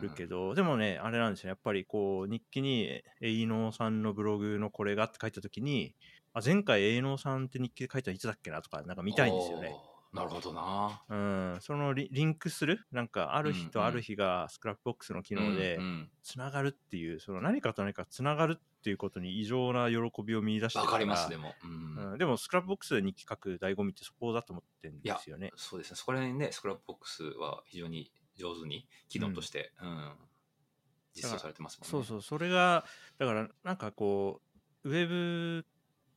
[0.00, 1.48] るけど、ど、でもねあれなんですよ。
[1.48, 5.94] やっぱりこう日記に「a-know さんのブログのこれが」って書いた時に
[6.34, 8.62] あ前回 a-know さんって日記で書いたのいつだっけな？
[8.62, 9.76] とかなんか見たいんですよね。
[10.12, 11.02] なるほどな。
[11.08, 12.80] うん、そのリリンクする？
[12.92, 16.10] なんかある日とある日が Scrapbox の機能でうんうん。
[16.22, 22.12] つながるっていうその何かと何かつながるっていうことに異常な喜びを見出してわるかりますでも、うん。
[22.12, 25.50] うん、でも Scrapbox で日記書く醍醐味ってそこだと思ってるんですよね。
[25.56, 25.96] そうですね。
[25.96, 30.12] そこら辺ね Scrapbox は非常に上手に機能として、うん。
[31.14, 31.90] 実装されてますもんね。
[31.90, 32.22] そうそう。
[32.22, 32.84] それが
[33.18, 34.42] だからなんかこ
[34.84, 35.64] うウェブ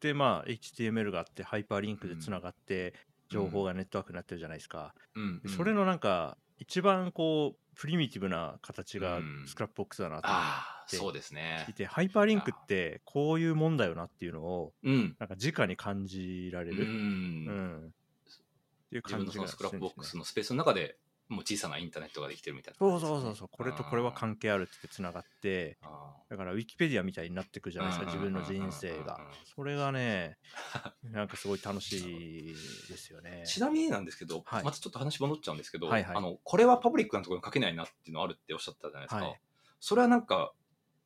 [0.05, 2.93] っってまあ HTML があってハイパーリンクでつながって
[3.29, 9.43] 情報がネットワークになってるじゃないですか、うんでそれのなんか一番こうプリミティブな形がうん。
[9.45, 11.63] Scrapbox だなと思っああそうですね。
[11.65, 15.15] ていて、ハイパーリンクってこういうもんだよなっていうのをうん。
[15.19, 17.45] なんか直に感じられうる、うん。
[17.47, 17.77] ん。
[17.87, 20.95] っていう自分感じがのその Scrapbox のスペースの中で
[21.27, 22.77] もう小さなインターネットができてるみたいな。
[22.77, 23.47] そうそうそうそう。
[23.51, 25.77] これとこれは関係あるってつながって。
[25.81, 29.19] あだからウィキペディアみたいになってくじゃないですかうん自分の人生が。
[29.55, 30.37] それがね
[31.03, 32.53] なんかすごい楽しい
[32.89, 33.43] ですよね。
[33.43, 34.63] ーちなみになんですけど、はい。
[34.63, 36.15] またちょっと話戻っちゃうんですけど、はいはい。
[36.15, 39.41] あのこれはパブリックなところに書けないなっていうのあるっておっしゃったじゃないですか、はい。
[39.79, 40.53] それはなんか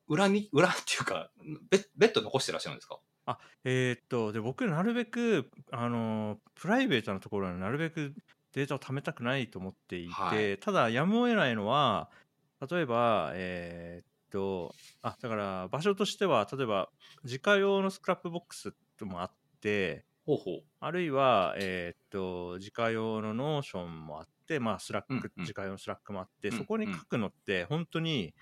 [0.06, 1.30] 裏に裏っていうか
[1.70, 2.98] 別別途残してらっしゃるんですか？
[3.64, 8.14] えーっとで僕なるべくあのプライベートなところになるべく
[8.52, 10.58] データを貯めたくないと思っていて、はい。
[10.58, 12.10] ただやむを得ないのは
[12.70, 16.90] 例えばえーっとあだから場所としては例えば
[17.24, 20.64] 自家用の Scrapbox ともあってほうほう。
[20.80, 25.32] あるいは、えーっと自家用の Notion もあって、まあ、 Slack、うんうん。
[25.38, 28.34] 自家用の Slack もあって、うんそこに書くのって本当に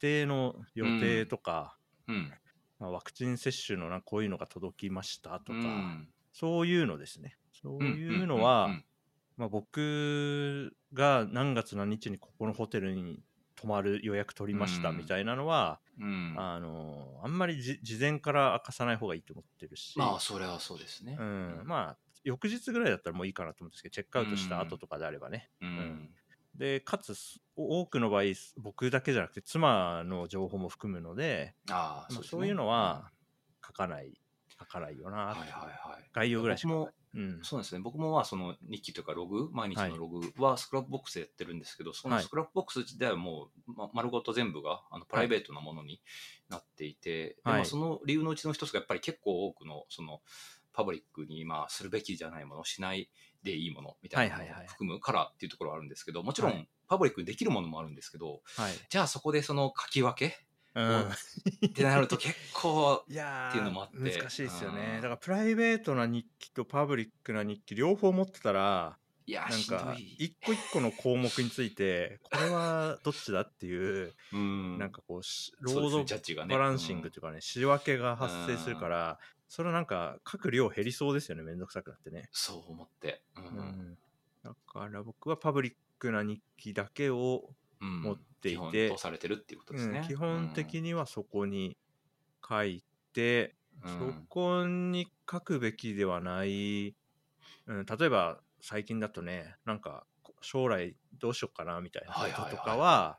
[0.00, 2.32] 家庭の予定とか、うん。
[2.78, 6.08] まあ、ワクチン接種のなこういうのが届きましたとか、うん。
[6.32, 7.36] そういうのですね。
[7.62, 8.84] そううんいうのは、うんうん
[9.36, 13.22] まあ、僕が何月何日にここのホテルに
[13.56, 14.98] 泊まる予約取りましたうん。
[14.98, 16.34] みたいなのは、うん。
[16.38, 21.16] あのあんまりじ事前から明かさない方がいいと思ってるし、まあそれはそうですね。
[21.18, 25.68] うん、まあ翌日ぐらいだったらもういいかなと思うんですけどチェックアウトした後とかであればね、うん。
[25.68, 26.10] ん。
[26.54, 28.22] でかつす多くの場合
[28.56, 32.28] 僕だけじゃなくて妻の情報も含むのでああまあですね。
[32.28, 33.10] そういうのは
[33.64, 34.18] 書かない
[34.58, 36.10] 書かないよな、はいはいはい。
[36.12, 37.80] 概要ぐらいしか僕もうん、そうですね。
[37.80, 39.90] 僕もまあその日記というかログ毎日はい。
[39.90, 46.02] のログは Scrapboxでやってるんですけど、そのはいスクラップボックス自体はもう、ま、丸ごと全部があのプライベートなものに
[46.50, 50.20] なっていて、でまあ、はいその理由のうちの一つがやっぱり結構多くのその
[50.72, 53.10] パブリックにまあするべきじゃないものしない
[53.42, 54.68] でいいものみたいなものをはいはいはい。
[54.68, 60.45] 含むからっていうところはあるんですけどもちろはんパブリックにできるものもあるんですけどはい、じゃあそこでその書き分け
[60.76, 61.00] うん、
[61.68, 64.18] ってなると結構いやーっていうのもあって。
[64.18, 64.76] 難しいですようん。
[64.76, 70.02] ねだからプライベートな日記とパブリックな日記両方持ってたらいやなんかい。
[70.18, 74.78] 一個一個の項目についてこれはどっちだっていううん。
[74.78, 76.54] なんかこうしそうですねロードジャッジがね。
[76.54, 83.44] バランシングというかね仕分けが発生するからそれはなんか書く量減りそうですよねめんどくさくなってね、そう思って、うん。
[83.44, 83.98] うん、
[84.44, 87.54] だから僕はパブリックな日記だけをうん
[87.86, 90.00] 持ってい基本てとされてるっていうことですね。
[90.00, 91.76] うん基本的にはそこに
[92.48, 93.98] 書いて、うん。
[93.98, 96.94] そこに書くべきではない、
[97.66, 100.06] うん、例えば最近だとねなんか
[100.40, 103.18] 将来どうしようかなみたいなこととかは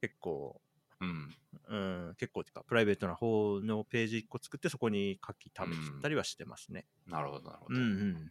[0.00, 0.60] 結構、
[1.00, 1.34] うん。
[1.68, 1.76] う
[2.10, 6.86] ん、結構っていうかプライベートな方のページ1個作ってそこに書き溜め切ったりはしてますね。
[7.06, 7.76] なるほどなるほど。
[7.76, 8.30] うんう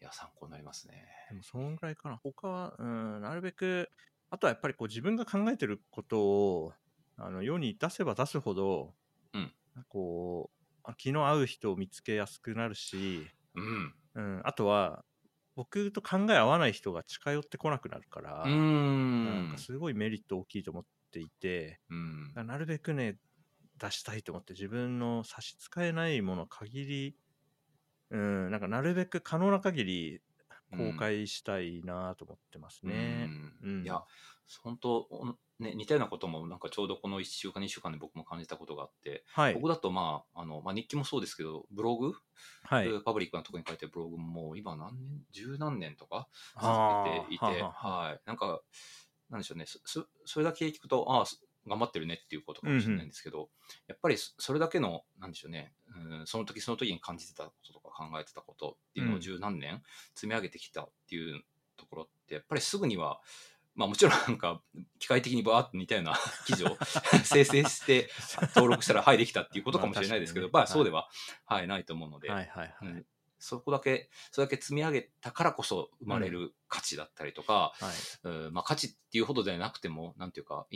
[0.00, 1.06] いんや参考になりますね。
[1.28, 2.16] でもそんぐらいかな。
[2.16, 3.90] 他は、うん、なるべく、
[4.30, 6.72] あとはやっぱりこう自分が考えてることを
[7.16, 8.94] あの世に出せば出すほど、
[9.32, 9.52] うん
[9.88, 13.94] こうあ気の合う人を見つけやすくなるし、うん。
[14.14, 15.04] うん、あとは
[15.56, 18.48] 僕と考え合わない人が近寄ってこなくなるから、う
[19.24, 23.18] なんんかすごいメリット大きいと思っていて、うんなるべくね、
[23.76, 27.18] 出したいと思って自分の差し支えないもの限り、
[28.10, 30.20] うん、なんかなるべく可能な限り
[30.76, 33.30] 公開したいなと思ってますね。
[33.62, 34.02] うんうんいや、
[34.62, 39.54] 本当、おね、似たようなことも、なんかちょうどこの1週間、2週間で僕も感じたことがあって、はい。
[39.54, 42.12] 僕だと、まあ、あの、まあ、日記もそうですけど、ブログ、
[42.62, 43.00] はい。
[43.04, 46.28] パブリックなところに書いてるブログも、今何年、十何年とか
[46.60, 48.20] 続けていて、はあはあはい。
[48.26, 48.60] なんか、
[49.30, 53.48] なんでしょうね、そそそれだけ聞くと、ああ、す頑張ってるねっていうことかもしれないんですけど、
[53.86, 55.72] やっぱりそそれだけの、なんでしょうね、
[56.20, 59.82] うん、その時その時に感じてたこととか考えてたことっていうのうんを十何年
[60.14, 61.42] 積み上げてきたっていう
[61.76, 63.20] ところって、やっぱりすぐには、
[63.74, 64.60] まあもちろんなんか
[64.98, 66.76] 機械的にバーッと似たような 記事を
[67.24, 68.10] 生成して
[68.56, 71.08] 登録したらはいできたっていうことかもしれないですけど、まあまあそうでは、
[71.46, 72.88] はい、ないと思うので、はいはいはい。
[72.88, 73.06] うん
[73.38, 77.92] そこだけ、それだけ積み上げたからこそ生まれる価値だったりとか、は
[78.24, 78.28] い。
[78.28, 80.66] うんまあ価値っていうほどではなくても、なんていうか、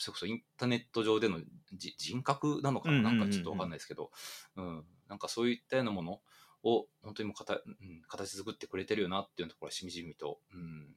[0.00, 1.40] それこそインターネット上での
[1.74, 4.10] じ人格なのかな、なんかちょっとわかんないですけど、
[4.56, 6.20] うん、なんかそういったようなもの
[6.62, 10.94] を本当にもううん、形作ってくれてるよなっていうところはしみじみと、うん、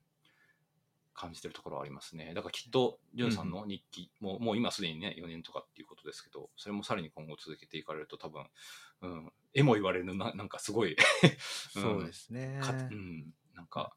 [1.13, 2.33] 感じてるところはありますね。
[2.33, 8.45] だからきっと、ジュンさんの日記、もうもう今すでにね、4年とかっていうことですけど、それもさらに今後続けていかれると多分、
[9.01, 10.95] うん、絵も言われるな、 なんかすごい、
[11.75, 11.81] うん。
[11.81, 12.59] そうですね。
[12.61, 13.95] かうん、なんか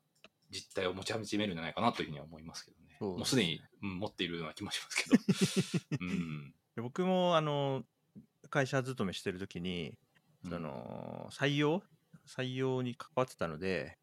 [0.51, 2.86] 実態を持ち始めるんじゃないかなというふうには思いますけどね。
[2.99, 3.17] そう。
[3.17, 4.97] もうすでに、うん、持っているような気もします
[5.89, 6.05] けど。
[6.05, 7.85] うん、で僕もあの
[8.51, 9.97] 会社勤めしてる時に
[10.45, 10.51] うん。
[10.51, 11.83] その採用？
[12.27, 13.99] 採用に関わってたので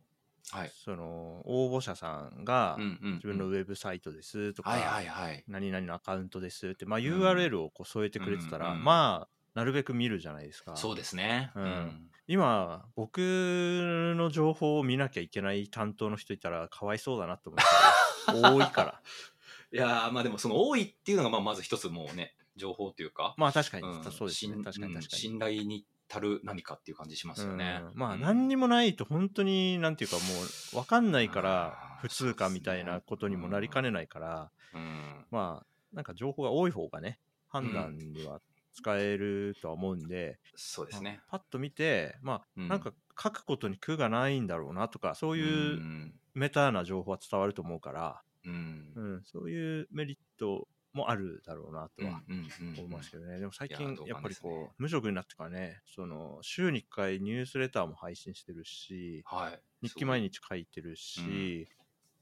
[0.51, 0.71] はい。
[0.73, 5.43] その応募者さんが自分のウェブサイトですとか、はいはいはい。
[5.47, 7.01] 何々のアカウントですって、まあ、ん。
[7.01, 10.75] URL をこう添えてくれてたら、まあなるべく見るじゃないですか。
[10.75, 11.51] そうですね。
[11.55, 12.09] うん。
[12.27, 17.65] 今僕の情報を見なきゃいけない担当の人いたらかわいそうだなと思って
[18.27, 19.01] 多いから。
[19.71, 24.03] いやーまあでもその多いっていうのがまあまず一つもうね情報というか、まあ確かに、うん。
[24.03, 24.53] そうですね。
[24.53, 25.01] 信確かにうん。
[25.01, 27.81] 確かに、信頼に足る何かっていう感じしますよね。
[27.83, 27.99] うん。
[27.99, 35.25] まあうん何にもないと本当になんていうかもう分かんないから普通かみたいなことにもなりかねないから、うん。
[35.31, 38.41] まあなんか情報が多い方がね判断には
[38.73, 41.21] 使えるとは思うんで、そうですね。
[41.27, 42.67] パッと見てまあ、うん。
[42.67, 48.91] なんか書くことに苦がないんだろうなとかそうういうんメタな情報は伝わると思うから、うん。
[48.95, 59.59] うん、そういうメリットもあるだろうなとはうんうんうん思いますけどね、でも最近やっぱりこう、ね無職になってからねその週に1回ニュースレターも配信してるしはい。
[59.87, 61.67] 日記毎日書いてるし、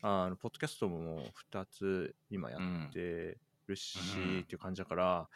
[0.02, 4.40] あのポッドキャストも2つ今やってるし、うん。
[4.40, 5.30] っていう感じだから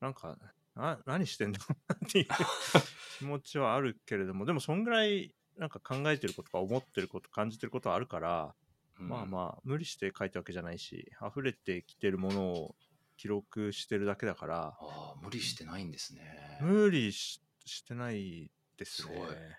[0.00, 0.36] なんか
[0.78, 2.26] な何してんだろうなっていう
[3.18, 8.54] 気持ちはあるけれどもでもそんぐらいなんか考えてることか思ってること感じてることはあるから、
[9.00, 9.08] うん。
[9.08, 12.76] まあまあ無理して書いたわけじゃないし溢れてきてるものを
[13.16, 16.58] 記録してるだけだからああ無理してないんですね。
[16.60, 19.14] 無理ししてないですね。
[19.14, 19.28] すごい。
[19.28, 19.58] あ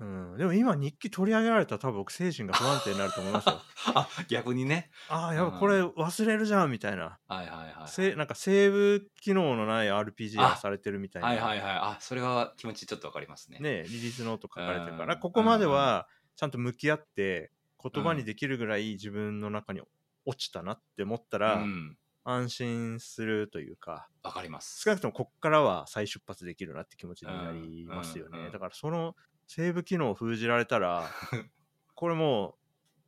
[0.00, 3.60] うーん、でも今日記取り上げられたら多分僕精神が不安定になると思いますよ
[3.94, 4.90] あ逆にね。
[5.08, 7.88] ああやばうんいこれ忘れるじゃんみたいな、はいはいはい。
[7.88, 11.76] せなんかセーブ機能のない RPG があされてるみたいな、はいはいはい。
[11.76, 13.58] あそれは気持ちちょっとわかりますね。
[13.58, 19.82] ね、リリースノート書かれてるかうんらここまではちゃんと向き合って言葉にできるぐらい自分の中に
[20.24, 21.96] 落ちたなって思ったうらん。
[22.22, 24.82] 安心するというかわかります。
[24.82, 29.16] 少なくともこっからは再出発できるなって気持ちになりますよね、うんうんだからその
[29.52, 31.10] セーブ機能を封じられたら
[31.96, 32.56] これも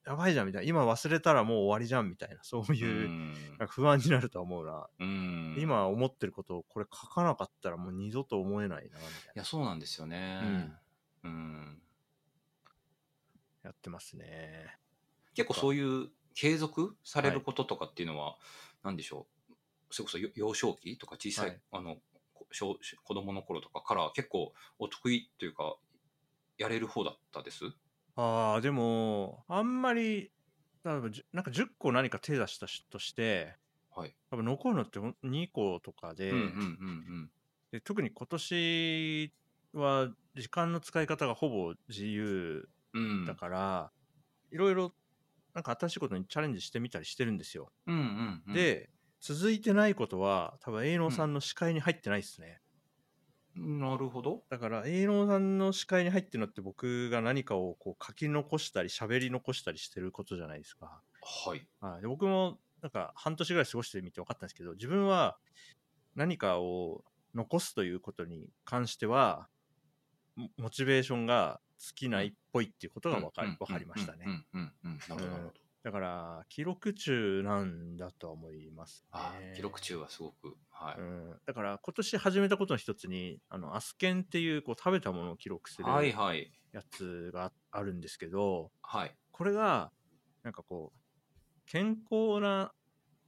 [0.05, 3.33] うやばいじゃんみたいな今忘れたらもう終わりじゃんみたいなそういう、ん。
[3.33, 5.57] なんか不安になるとは思うな、うん。
[5.61, 10.77] 今思ってることをこれ書かなかったらもう二度と思えないなみたいいなやそうなんですよね。
[11.23, 11.83] うん。
[13.63, 14.77] やってますね。
[15.35, 18.37] 結構そういう継続されることとかっていうのは、
[18.83, 19.95] なんでしょう？
[19.95, 21.61] それこそよ幼少期とか小さい、はい。
[21.71, 22.03] あの
[22.35, 25.77] こ小子供の頃とかから結構お得意というか
[26.62, 27.64] やれる方だったです？
[28.14, 30.33] ああでもあんまり
[30.85, 31.03] なん
[31.42, 33.59] か10個何か手出したしとして
[33.90, 34.16] はい。
[34.31, 37.33] 多分残るのってほん2個とかで,、うんうんうん
[37.70, 39.35] で特に今年
[39.72, 43.03] は時間の使い方がほぼ自由うん。
[43.03, 43.27] うん。
[43.27, 43.92] だから、
[44.51, 44.94] いろいろ
[45.55, 47.72] なんか新しいことにチャレンジしてみたりしてるんですよ。
[47.87, 52.62] うんうんうん、で続いてないことは多分営農さんの視界に入ってないですね。
[53.55, 54.45] なるほど。
[54.49, 61.03] だから営農さんの視界に入ってるのって僕が何かをこう書き残したり喋り残したりしてることじゃないですか。
[61.23, 61.67] はい。
[61.81, 65.37] はい、で僕もなんか半年ぐらい過ごしてみて分かったんですけど自分は
[66.15, 69.49] 何かを残すということに関しては
[70.35, 74.27] モモチベーションが尽きないっぽいっていうことが分かり,、分かりましたね、
[75.09, 75.53] なるほど。
[75.83, 80.57] だから記録中なんだとは思いますあね記録中はすごく。
[80.71, 81.01] はい。
[81.01, 86.53] うん、だから今年始めたことの一つにあのアスケンっていうこう食べたものを記録するはいはい。
[86.73, 89.14] やつがあるんですけど、はい。
[89.31, 89.90] これが
[90.42, 90.99] なんかこう
[91.66, 92.73] 健康な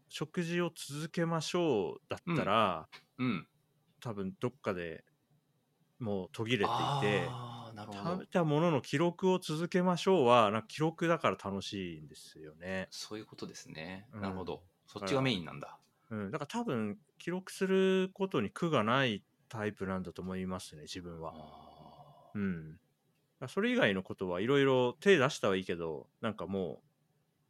[0.09, 2.89] 食事を続けましょうだったら、
[3.19, 3.49] うん。
[4.01, 5.05] 多分どっかで
[5.99, 6.67] もう途切れてい
[7.01, 7.29] て
[7.75, 8.27] なるほど食べ。
[8.27, 14.09] たものの記録を続けましょうはなんか記録だから楽しいんですよね、そういうことですね。
[14.13, 14.63] うんなるほど。
[14.87, 15.79] そっちがメインなんだ。
[16.11, 22.79] うん、だから多分記録することに苦がないタイプなんだと思いますね自分はあうん
[23.49, 26.79] それ以外のことはいろいろ手出したはいいけどなんかもう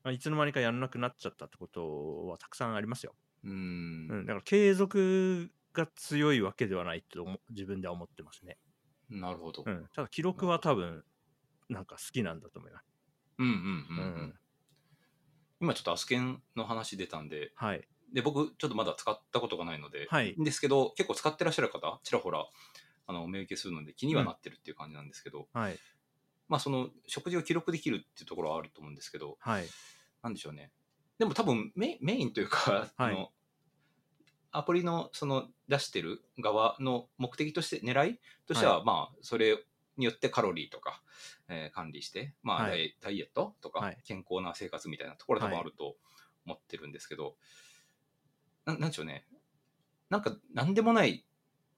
[0.05, 8.57] まあいつの間にかやんなくなっちゃったってことはたくさんありますよーうんうん、だから継続が強いわけではないと思自分では思ってますね。
[9.11, 9.63] なるほど。
[9.67, 11.05] うん、ただ記録は多分
[11.69, 12.85] なんか好きなんだと思います。
[13.39, 14.15] うんうんうんうん。
[14.15, 14.35] うん
[15.61, 17.89] 今ちょっとアスケンの話出たんで、はい。
[18.13, 20.35] で僕ちょっとまだ使ったことがないので、はい。
[20.39, 22.47] んですけど結構使ってらっしゃる方ちらほら
[23.07, 25.79] あのお見受けするので気にはなってるっていう感じなんですけど、はい。
[26.49, 29.37] まあその食事を記録できるっていうところはあると思うんですけど。
[29.41, 29.67] はい。
[30.23, 30.71] なんでしょうね。
[31.19, 32.91] でも多分メメインというか、はい。
[32.97, 33.31] あの
[34.57, 39.59] アプリのその出してる側の目的として狙いとしては、はまあそれ
[39.97, 41.03] によってカロリーとか、
[41.49, 42.97] えー管理して、まあはい。
[43.01, 43.99] ダイエットとか、はい。
[44.05, 45.97] 健康な生活みたいなところ多分はいあると
[46.47, 47.37] 思ってるんですけど、
[48.65, 49.27] ななんでしょうね。
[50.11, 51.25] なんか何でもない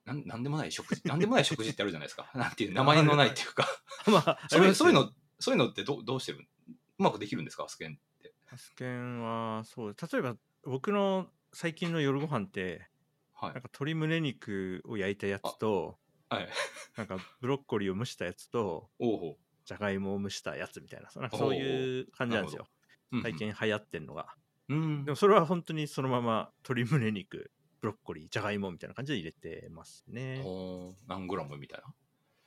[0.05, 2.31] なんなんでもない食事なんでもない食事ってあるじゃないですか。
[2.37, 3.67] なんていう名前のないっていうか。
[4.07, 6.47] まあそういうそういうののそういうのってどうどうしてる？
[6.99, 7.65] うまくできるんですか？
[7.65, 8.35] アスケンって。
[8.53, 12.87] アスケンはそう例えば僕の最近の夜ご飯って
[13.33, 13.53] はい。
[13.55, 15.97] なんか鶏胸肉を焼いたやつと
[16.29, 16.49] はい。
[16.99, 18.91] なんかブロッコリーを蒸したやつと
[19.65, 22.67] じゃがいもを蒸したやつみたいななんかそういう感じなんですよ。
[23.11, 23.23] うん。
[23.23, 24.35] 最近流行ってんのが。
[24.69, 25.05] うん。
[25.07, 30.45] でもそれは本当にそのまま鶏胸肉ブロッコリーじゃがいもみたいな感じで入れてますね。
[31.09, 31.95] 何グラムみたいな？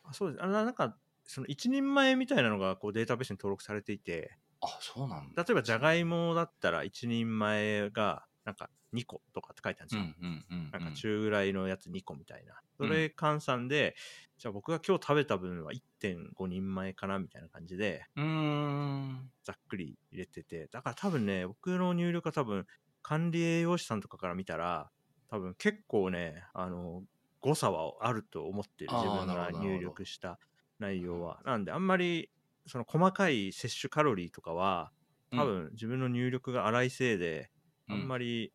[0.04, 0.44] あそうです。
[0.44, 0.96] あななんか
[1.26, 5.44] その一人前みたいなのがこうデータベースに登録されていてあそうなんだ。
[5.44, 9.90] 例えばじゃがいもだったら一人前がなんか2個とかって書いてあるん。
[9.90, 10.72] ですよ、うんうんうん。
[10.72, 12.62] なんか中ぐらいのやつ2個みたいな。
[12.78, 13.96] それ換算で、
[14.38, 19.32] じゃあ僕が今日食べた分は1.5人前かなみたいな感じで、うーん。
[19.44, 22.66] ざっくり入れてて、だから多分ね、僕の入力は多分、
[23.02, 24.92] 管理栄養士さんとかから見たら、
[25.30, 27.04] 多分結構ね、あの、
[27.40, 30.40] 誤差はあると思ってる、自分が入力した
[30.80, 31.42] 内容は。
[31.46, 32.32] なんで、あんまり、
[32.68, 34.92] その細かい摂取カロリーとかは、
[35.36, 37.52] 多分自分の入力が荒いせいで、
[37.90, 38.54] あんまりり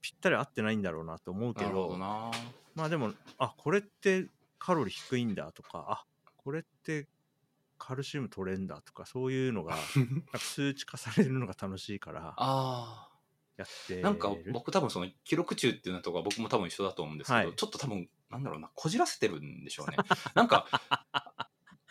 [0.00, 2.30] ぴったり合ってないんだろうなと思うけど、どな。
[2.74, 4.26] まあでも、あ、これって
[4.58, 6.04] カロリー低いんだとか、あ、
[6.36, 7.06] これって
[7.78, 9.76] カルシウム取れんだとか、そういうのが、
[10.38, 13.08] 数値化されるのが楽しいから、あ
[13.56, 17.56] やってなんか僕多分その記録中っていうのとか僕も多分一緒だと思うんですけど、はい。
[17.56, 19.98] ちょっと多分なんだろうなこじらせてるんでしょうね。
[20.34, 20.66] なんか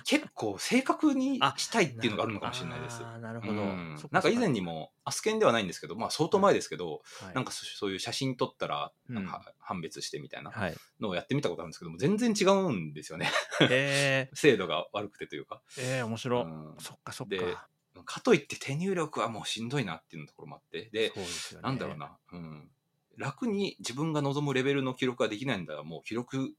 [0.09, 3.03] 結構正確にしたいっていうのがあるのかもしれないです。
[3.21, 3.53] なるほど。
[3.53, 3.95] うん。
[4.09, 7.35] なんか以前にもアスケンではないんですけど、まあ、相当前ですけど、はい。
[7.35, 9.15] なんかそそういう写真撮ったらうん。
[9.15, 10.75] なんか判別してみたいなはい。
[10.99, 13.29] のをやってみたことあるんですけども全然違うんですよね。
[13.69, 16.43] え 精度が悪くてというか、ー、えー、面白い。
[16.43, 16.75] うん。
[16.79, 17.35] そっかそっか。
[17.35, 17.55] で
[18.03, 21.61] かといって手入力はもうしんどいなっていうところもあってでね。
[21.61, 22.71] なんだろうな、うん、
[23.17, 26.55] 楽に自分が望むレベルの記録ができないんだらもう記録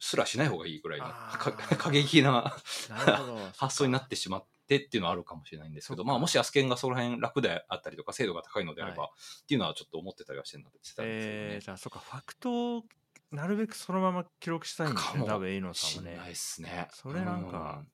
[0.00, 1.06] すらしない方がいいぐらいの
[1.78, 2.56] 過激な。
[3.56, 9.10] 発想になってしまってっていうのはあるかもしれないんですけど、まあ、もしアスケンがその辺楽であったりとか精度が高いのであれば、は
[9.42, 11.10] っていうのはちょっと思ってたりはしてたんですよね。
[11.10, 12.84] えー、じゃあそっか、ファクトを
[13.30, 16.32] なるべくそのまま記録したいんですね、多分、エイノさんもねない。
[16.32, 16.88] っすね。
[16.92, 17.84] それなんか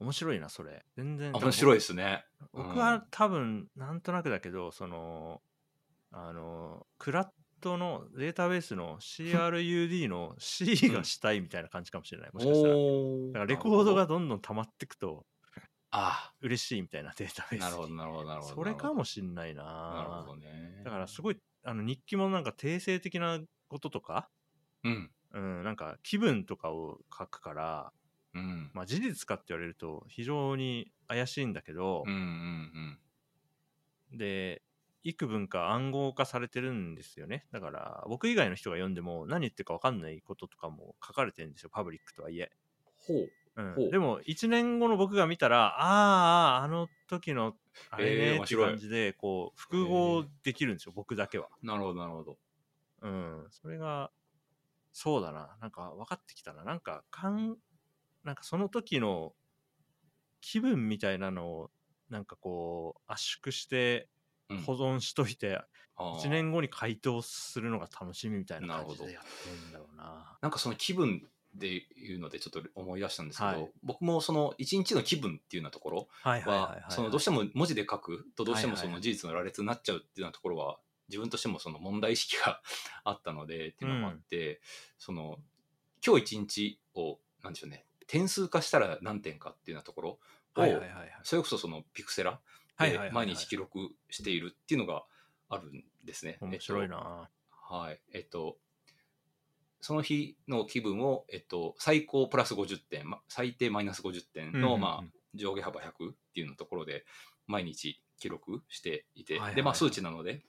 [0.00, 0.84] 面白いな、それ。
[0.96, 1.28] 全然。
[1.28, 1.78] うん面白いい。
[1.78, 2.24] ですね。
[2.52, 5.40] 僕は多分、なんとなくだけど、その、
[6.10, 7.28] あの、クラッ
[7.64, 12.30] トのデータベースの CRUD の C がしたいみたいな感じかもしれない。
[12.32, 12.74] もしかしたら。
[12.74, 15.24] だおからレコードがどんどん溜まっていくと
[15.90, 17.62] あ嬉しいみたいなデータベース。
[17.62, 18.54] なるほど、なるほど、なるほど。
[18.54, 19.62] それかもしんないな。
[19.64, 20.82] なるほどね。
[20.84, 24.28] だからすごい、あの日記もなんか定性的なこととか、
[24.82, 25.10] うん。
[25.32, 27.92] うん、なんか気分とかを書くから、
[28.34, 28.70] うん。
[28.74, 32.98] まあ事実かって言われると非常に怪しいんだけどうん、うん
[34.16, 34.62] で、
[35.04, 37.46] 幾分か暗号化されてるんですよね。
[37.52, 42.52] だから僕以外の人が読んでも何言ってるか分かんないこととかも書かれてるんですよ、パブリックとはいえ。
[42.96, 43.32] ほう。
[43.56, 47.56] うんでも1年後の僕が見たら、あーあー、あの時の
[47.88, 51.50] あれえーねって感じで、こう、複合できるんですよ、僕だけは。
[51.62, 52.38] なるほど、なるほど。
[53.00, 53.46] うん。
[53.50, 54.12] それが、
[54.92, 55.58] そうだな。
[55.60, 56.64] なんか分かってきたな。
[56.64, 57.58] なんか、かん、
[58.24, 59.36] なんかその時の
[60.40, 61.70] 気分みたいなのを、
[62.08, 64.13] なんかこう、圧縮してうん
[64.66, 65.56] 保存しといて、
[65.96, 66.18] あー。
[66.20, 69.06] 1年後に回答するのが楽しみみたいな感じなるほど。
[69.06, 70.38] でやってんだろうな。
[70.42, 73.70] なんかその気分でいうのでちょっと思い出したんですけど、はい。
[73.82, 76.78] 僕もその一日の気分っていうようなところは
[77.10, 80.78] どうしても文字で書くとどうしてもその事実の羅列になっちゃうっていうようなところは
[81.08, 82.60] 自分としてもその問題意識が
[83.04, 84.60] あったのでっていうのもあって、
[84.98, 85.38] その
[86.04, 90.18] 今日一日をなんでしょうね点数化したら何点かっていうようなところを。
[91.24, 92.38] それこそそのピクセラ
[92.78, 95.04] で毎日記録しているっていうのが
[95.48, 96.38] あるんですね。
[96.40, 97.30] 面白いえっとな。
[97.50, 98.00] はい。
[98.12, 98.58] えっと、
[99.80, 107.04] その日の気分を、えっと、最高プラス50点、ま、最低マイナス50点の、まあ、上下幅100っていうのところで、
[107.46, 110.42] 毎日記録していて、で、まあ、数値なので、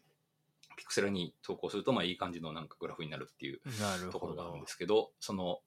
[0.77, 3.61] ピクセルに投稿すると、まあ、いい感じのなんかグラフになるっていう
[4.11, 4.67] ところがあるんで。
[4.67, 5.59] すけど、その、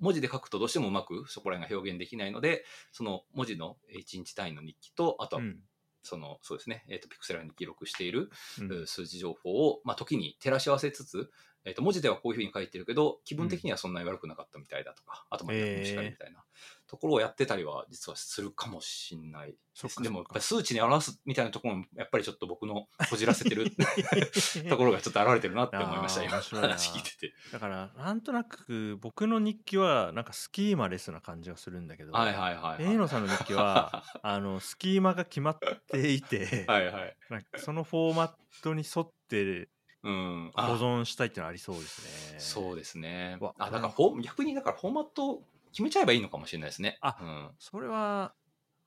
[0.00, 5.60] 文字で書くとどうしてもうまくそこら辺が表現できないので、その文字の1日単位の日記と、あとはうん
[6.06, 8.30] その、そうですね、えっ、と、ピクセルに記録している
[8.60, 8.82] うん。
[8.82, 11.30] う数字情報を、まあ、時に照らし合わせつつ、
[11.66, 16.44] えっと文字ではこういうふうに書いてるけど気分的にはそんなに悪くなかったみたいだとか、あとまあ逆もしかりみたいな
[16.88, 19.54] ところをやってたりは実はするかもしんない。
[19.82, 23.70] ででもやっぱ数値に表すみたいなところもやっぱりちょっと僕のこじらせてる
[24.68, 26.40] ところがちょっと現れてるなって思いました今。
[26.40, 27.34] 話聞いてて。
[27.52, 35.58] だからなんとなく僕の日記はなんかスキーマレスな感じがするんだけど、はいはいはい、はさんの日記は あのスキーマが決まっ
[35.90, 37.16] ていて、はいはい。
[37.28, 38.32] なんかそのフォーマッ
[38.62, 39.68] トに沿って
[40.02, 42.38] うん、保あ存したいっていうのはありそうですね。
[42.38, 43.38] そうですね。
[43.40, 43.54] わ。
[43.58, 45.42] あだからフォ逆にだからフォーマット
[45.76, 46.96] 決めちゃえばいいのかもしれないですね。
[47.02, 48.34] あうん、それは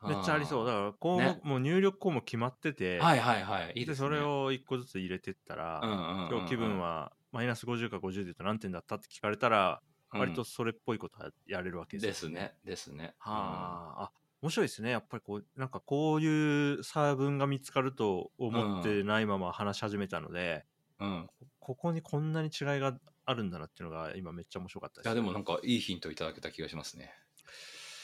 [0.02, 0.66] めっちゃありそう。
[0.66, 3.74] だあから項目、ねもう入力項目決まってて、ーはいはいはい。
[3.76, 3.96] いいでね。
[3.96, 12.56] それを1個ずつ入れてったら、うんうんうんうん今日気分はマイナス50か50で言うと何点だったって聞かれたら、うん割とそれっぽいことはやれるわけですよですね。
[12.64, 13.14] ですね。
[13.20, 14.12] はあ、あ
[14.42, 14.90] 面白いですね。
[14.90, 20.66] やっぱりこう、なんかこういう差分が見つかると思ってないまま話し始めたので、
[21.00, 21.10] うん。
[21.10, 21.30] うん。
[21.60, 22.98] ここにこんなに違いが
[23.30, 25.06] あるんだなっていうのが今めっちゃ面白かったです。
[25.06, 27.14] いやでもなんかいいヒントいただけた気がしますね。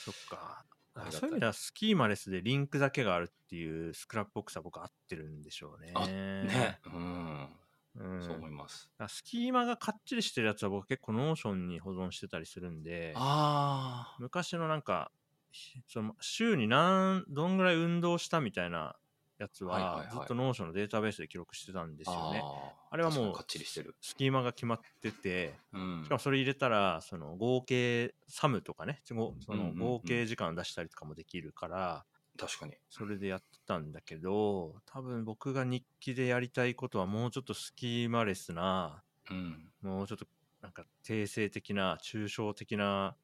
[0.03, 0.65] そっか。
[1.09, 5.91] そういう意味ではスキーマレスでリンクだけがあるっていうスクラップボックスは僕合ってるんでしょうね。
[5.95, 6.79] あね。
[6.85, 7.49] うん。
[7.97, 8.89] うん、そう思います。
[9.07, 15.11] スキーマがかっちりしてるやつは僕結構 Notionに保存してたりするんで、あ昔のなんか、
[15.51, 18.97] ひその週に何、どんぐらい運動したみたいな
[19.37, 22.13] やつはずっと Notionのデータベースで記録してたんですあ。
[22.13, 22.41] よね。
[22.43, 23.95] ああれはもう確かにかっちりしてる。
[24.01, 29.33] スキーマが決まってて、うんしかもそれ入れたら、その合計サムとかね、その
[29.75, 32.05] 合計時間出したりとかもできるから、
[32.37, 32.73] 確かに。
[32.89, 39.71] それでやってたんだけど、多分僕が日記でやりたいことはもうちょっとスキーマレスな、うん。
[39.81, 40.25] もうちょっと
[40.61, 43.15] なんか定性的な、抽象的な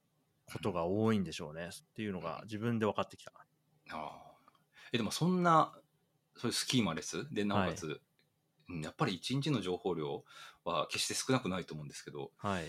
[0.46, 3.32] ことが多いんでしょうねっていうのが自分で分かってきた。
[3.36, 3.44] あ
[3.92, 4.32] あ。
[4.94, 5.74] え、でもそんな、
[6.42, 10.24] そういうスキーマレスで、なおかつ、うんやっぱり一日の情報量
[10.64, 12.64] は決して少なくないと思うんですけど、はい。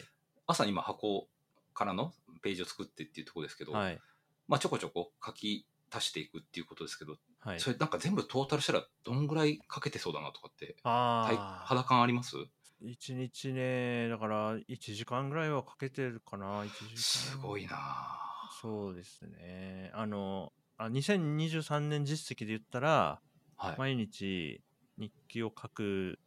[0.49, 1.29] 朝今箱
[1.75, 2.12] からの
[2.43, 4.01] ページを作ってっていうところですけど、はい。
[4.49, 7.61] まあちょこちょこ書き足していくっていうことですけど、はい。
[7.61, 11.66] それなんか全部トータルしたらどんぐらいかけてそうだなとかって、体ああ。
[11.66, 12.37] 肌感あります？
[12.81, 16.97] 一日ね、だから1時間ぐらいはかけてるかな、1時間。
[16.97, 19.93] すごいなぁそうですね。
[19.95, 23.20] あの、あ2023年実績で言ったら、
[23.62, 23.78] はい。
[23.78, 24.62] 毎日
[24.98, 26.18] 日記を書く、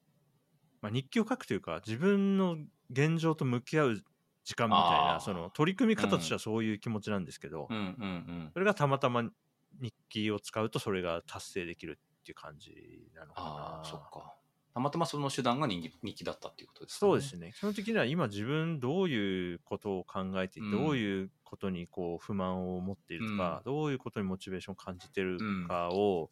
[0.81, 2.57] まあ、日記を書くというか、自分の
[2.89, 4.03] 現状と向き合う
[4.43, 8.51] 時間みたいな、その取り組み方としてはそういう気持ちなんですけど、うんうんうん。
[8.53, 9.23] それがたまたま
[9.81, 12.71] 日記を使うとそれが達成できるっていう感じ
[13.15, 13.83] なのかああ、な。
[13.83, 14.35] そっか。
[14.75, 17.53] たまたまその手段が日記だったっていうことですかそうですね。
[17.55, 26.29] 基本的には今自分どういうことを考えていて、うんどういうことにこう不満を持っているとか、どういうことにモチベーションを感じてるかを、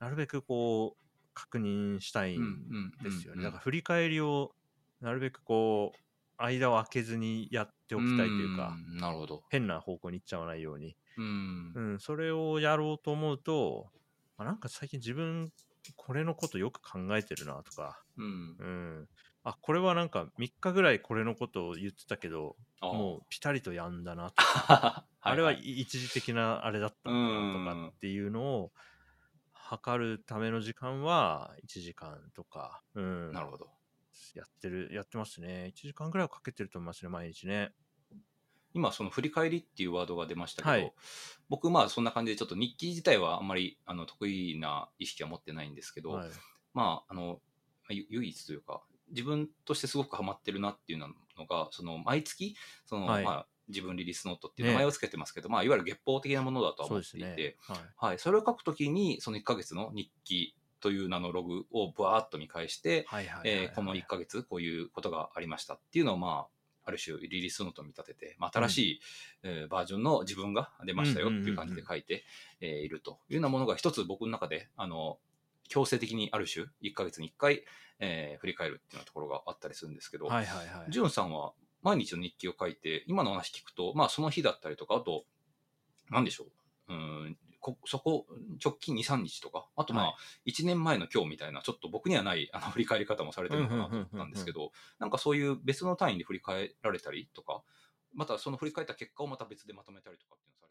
[0.00, 1.02] なるべくこう
[1.34, 3.40] 確認したいうんですよね。
[3.40, 4.54] うんだから振り返りを
[5.00, 5.98] なるべくこ
[6.38, 9.44] う間を空けずにやっておきたいというか、んなるほど。
[9.48, 10.96] 変な方向に行っちゃわないように。
[11.16, 11.24] うん
[11.74, 11.80] う。
[11.80, 13.90] ん、それをやろうと思うと、
[14.36, 15.52] あなんか最近自分
[15.96, 18.60] これのことよく考えてるなとか、うん。
[18.60, 19.08] うん。
[19.44, 24.46] あ、これはなんか3日ぐらいこれのことを言ってたけど、あもうピタリとやんだなと。
[24.66, 28.72] あ あれは一時的なあれだったんだなとうんかっていうのを
[29.66, 33.32] 測るための時間は1時間とか、うん。
[33.32, 33.70] なるほど。
[34.34, 35.72] やってる、やってますね。
[35.74, 37.72] 1時間ぐらいはかけてると思いますね、毎日ね。
[38.74, 40.92] 今、その振り返りっていうワードが出ましたけど、はい
[41.48, 46.28] 僕、まあそんな感じで、ちょっと日記自体はあんまりあの得意な意識は持ってないんですけど、はい。
[46.74, 47.40] まあ、あの、
[47.88, 51.08] ゆ唯一というか、自分としてすごくハマってるなっていうの
[51.46, 57.56] が、その毎月、その、はいまあ、自分リリースノートっていうね名前をつけてますけど、まあ、いわゆる月報的なものだとは思っていですねて、。
[57.60, 57.78] はい。
[57.96, 63.06] はい、それを書くときに、その1ヶ月の日記という名のログをブワーッと見返して、
[63.74, 66.54] この1ヶ月こういうことがありましたっていうのを、まあ、
[66.84, 69.00] ある種リリースノートに見立てて、まあ、新しい、
[69.42, 72.24] えーバージョンの自分が出ましたよっていう感じで書いて
[72.60, 75.18] えーいるというようなものが一つ僕の中で、あの、
[75.68, 77.64] 強制的にある種、1ヶ月に1回、
[77.98, 80.90] えー振り返るっていうようなところがあったりするんですけど、はいはいはい。
[80.90, 81.54] ジュンさんは
[81.84, 85.24] 毎日の日記を書いて、今の話聞くと、まあその日だったりとか、あと、
[86.10, 86.46] なんでしょ
[86.88, 86.92] う。
[86.92, 88.26] うんこそこ、
[88.62, 90.16] 直近2、3日とか、あとまあ、は
[90.46, 97.62] 1年前の今日みたいな、ちょっと僕にはないあの振り返り方もされてるのかなと思ったんですけど、なんかそういう別の単位で振り返られたりとか、
[98.12, 100.66] またその振り返った結果をまた別でまとめたりとかっていうのをさ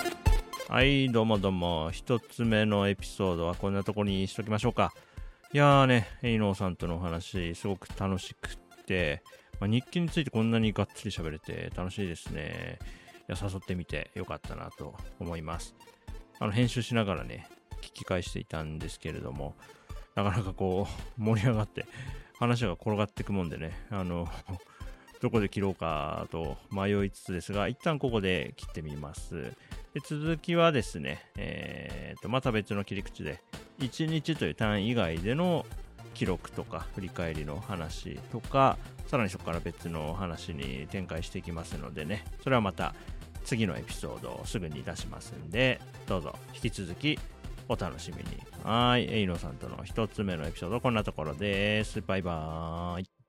[0.00, 1.90] れてたりはい、どうもどうも。
[1.92, 4.92] 一つ目のエピソードはこんなところにしときましょうか。
[5.54, 9.22] いやーね、エイノーさんとのお話、すごく楽しくって、
[9.60, 12.78] まあ、日記についてこんなにがっつり喋れて楽しいですね。
[13.28, 15.74] いや、誘ってみてよかったなと思います。
[16.38, 17.46] あの、編集しながらね、
[17.82, 19.54] 聞き返していたんですけれども、
[20.14, 20.88] なかなかこ
[21.18, 21.84] う、盛り上がって、
[22.38, 24.26] 話が転がっていくもんでね、あの、
[25.22, 29.52] どこで切ろうかと迷いつつですが、一旦ここで切ってみます。
[29.94, 33.40] で続きはですね、えーとまた別の切り口で
[33.78, 35.66] 1日という単位以外での
[36.14, 42.94] 記録とか振り返りの話とかさらにそこから別の話に展開していきますのでねそれはまた
[43.44, 47.18] 次のエピソードをすぐに出しますんでどうぞ引き続き
[47.68, 48.42] お楽しみに。
[48.64, 49.04] はい。
[49.04, 52.02] エイノさんとの一つ目のエピソード、こんなところです。
[52.02, 53.21] バイバーイ。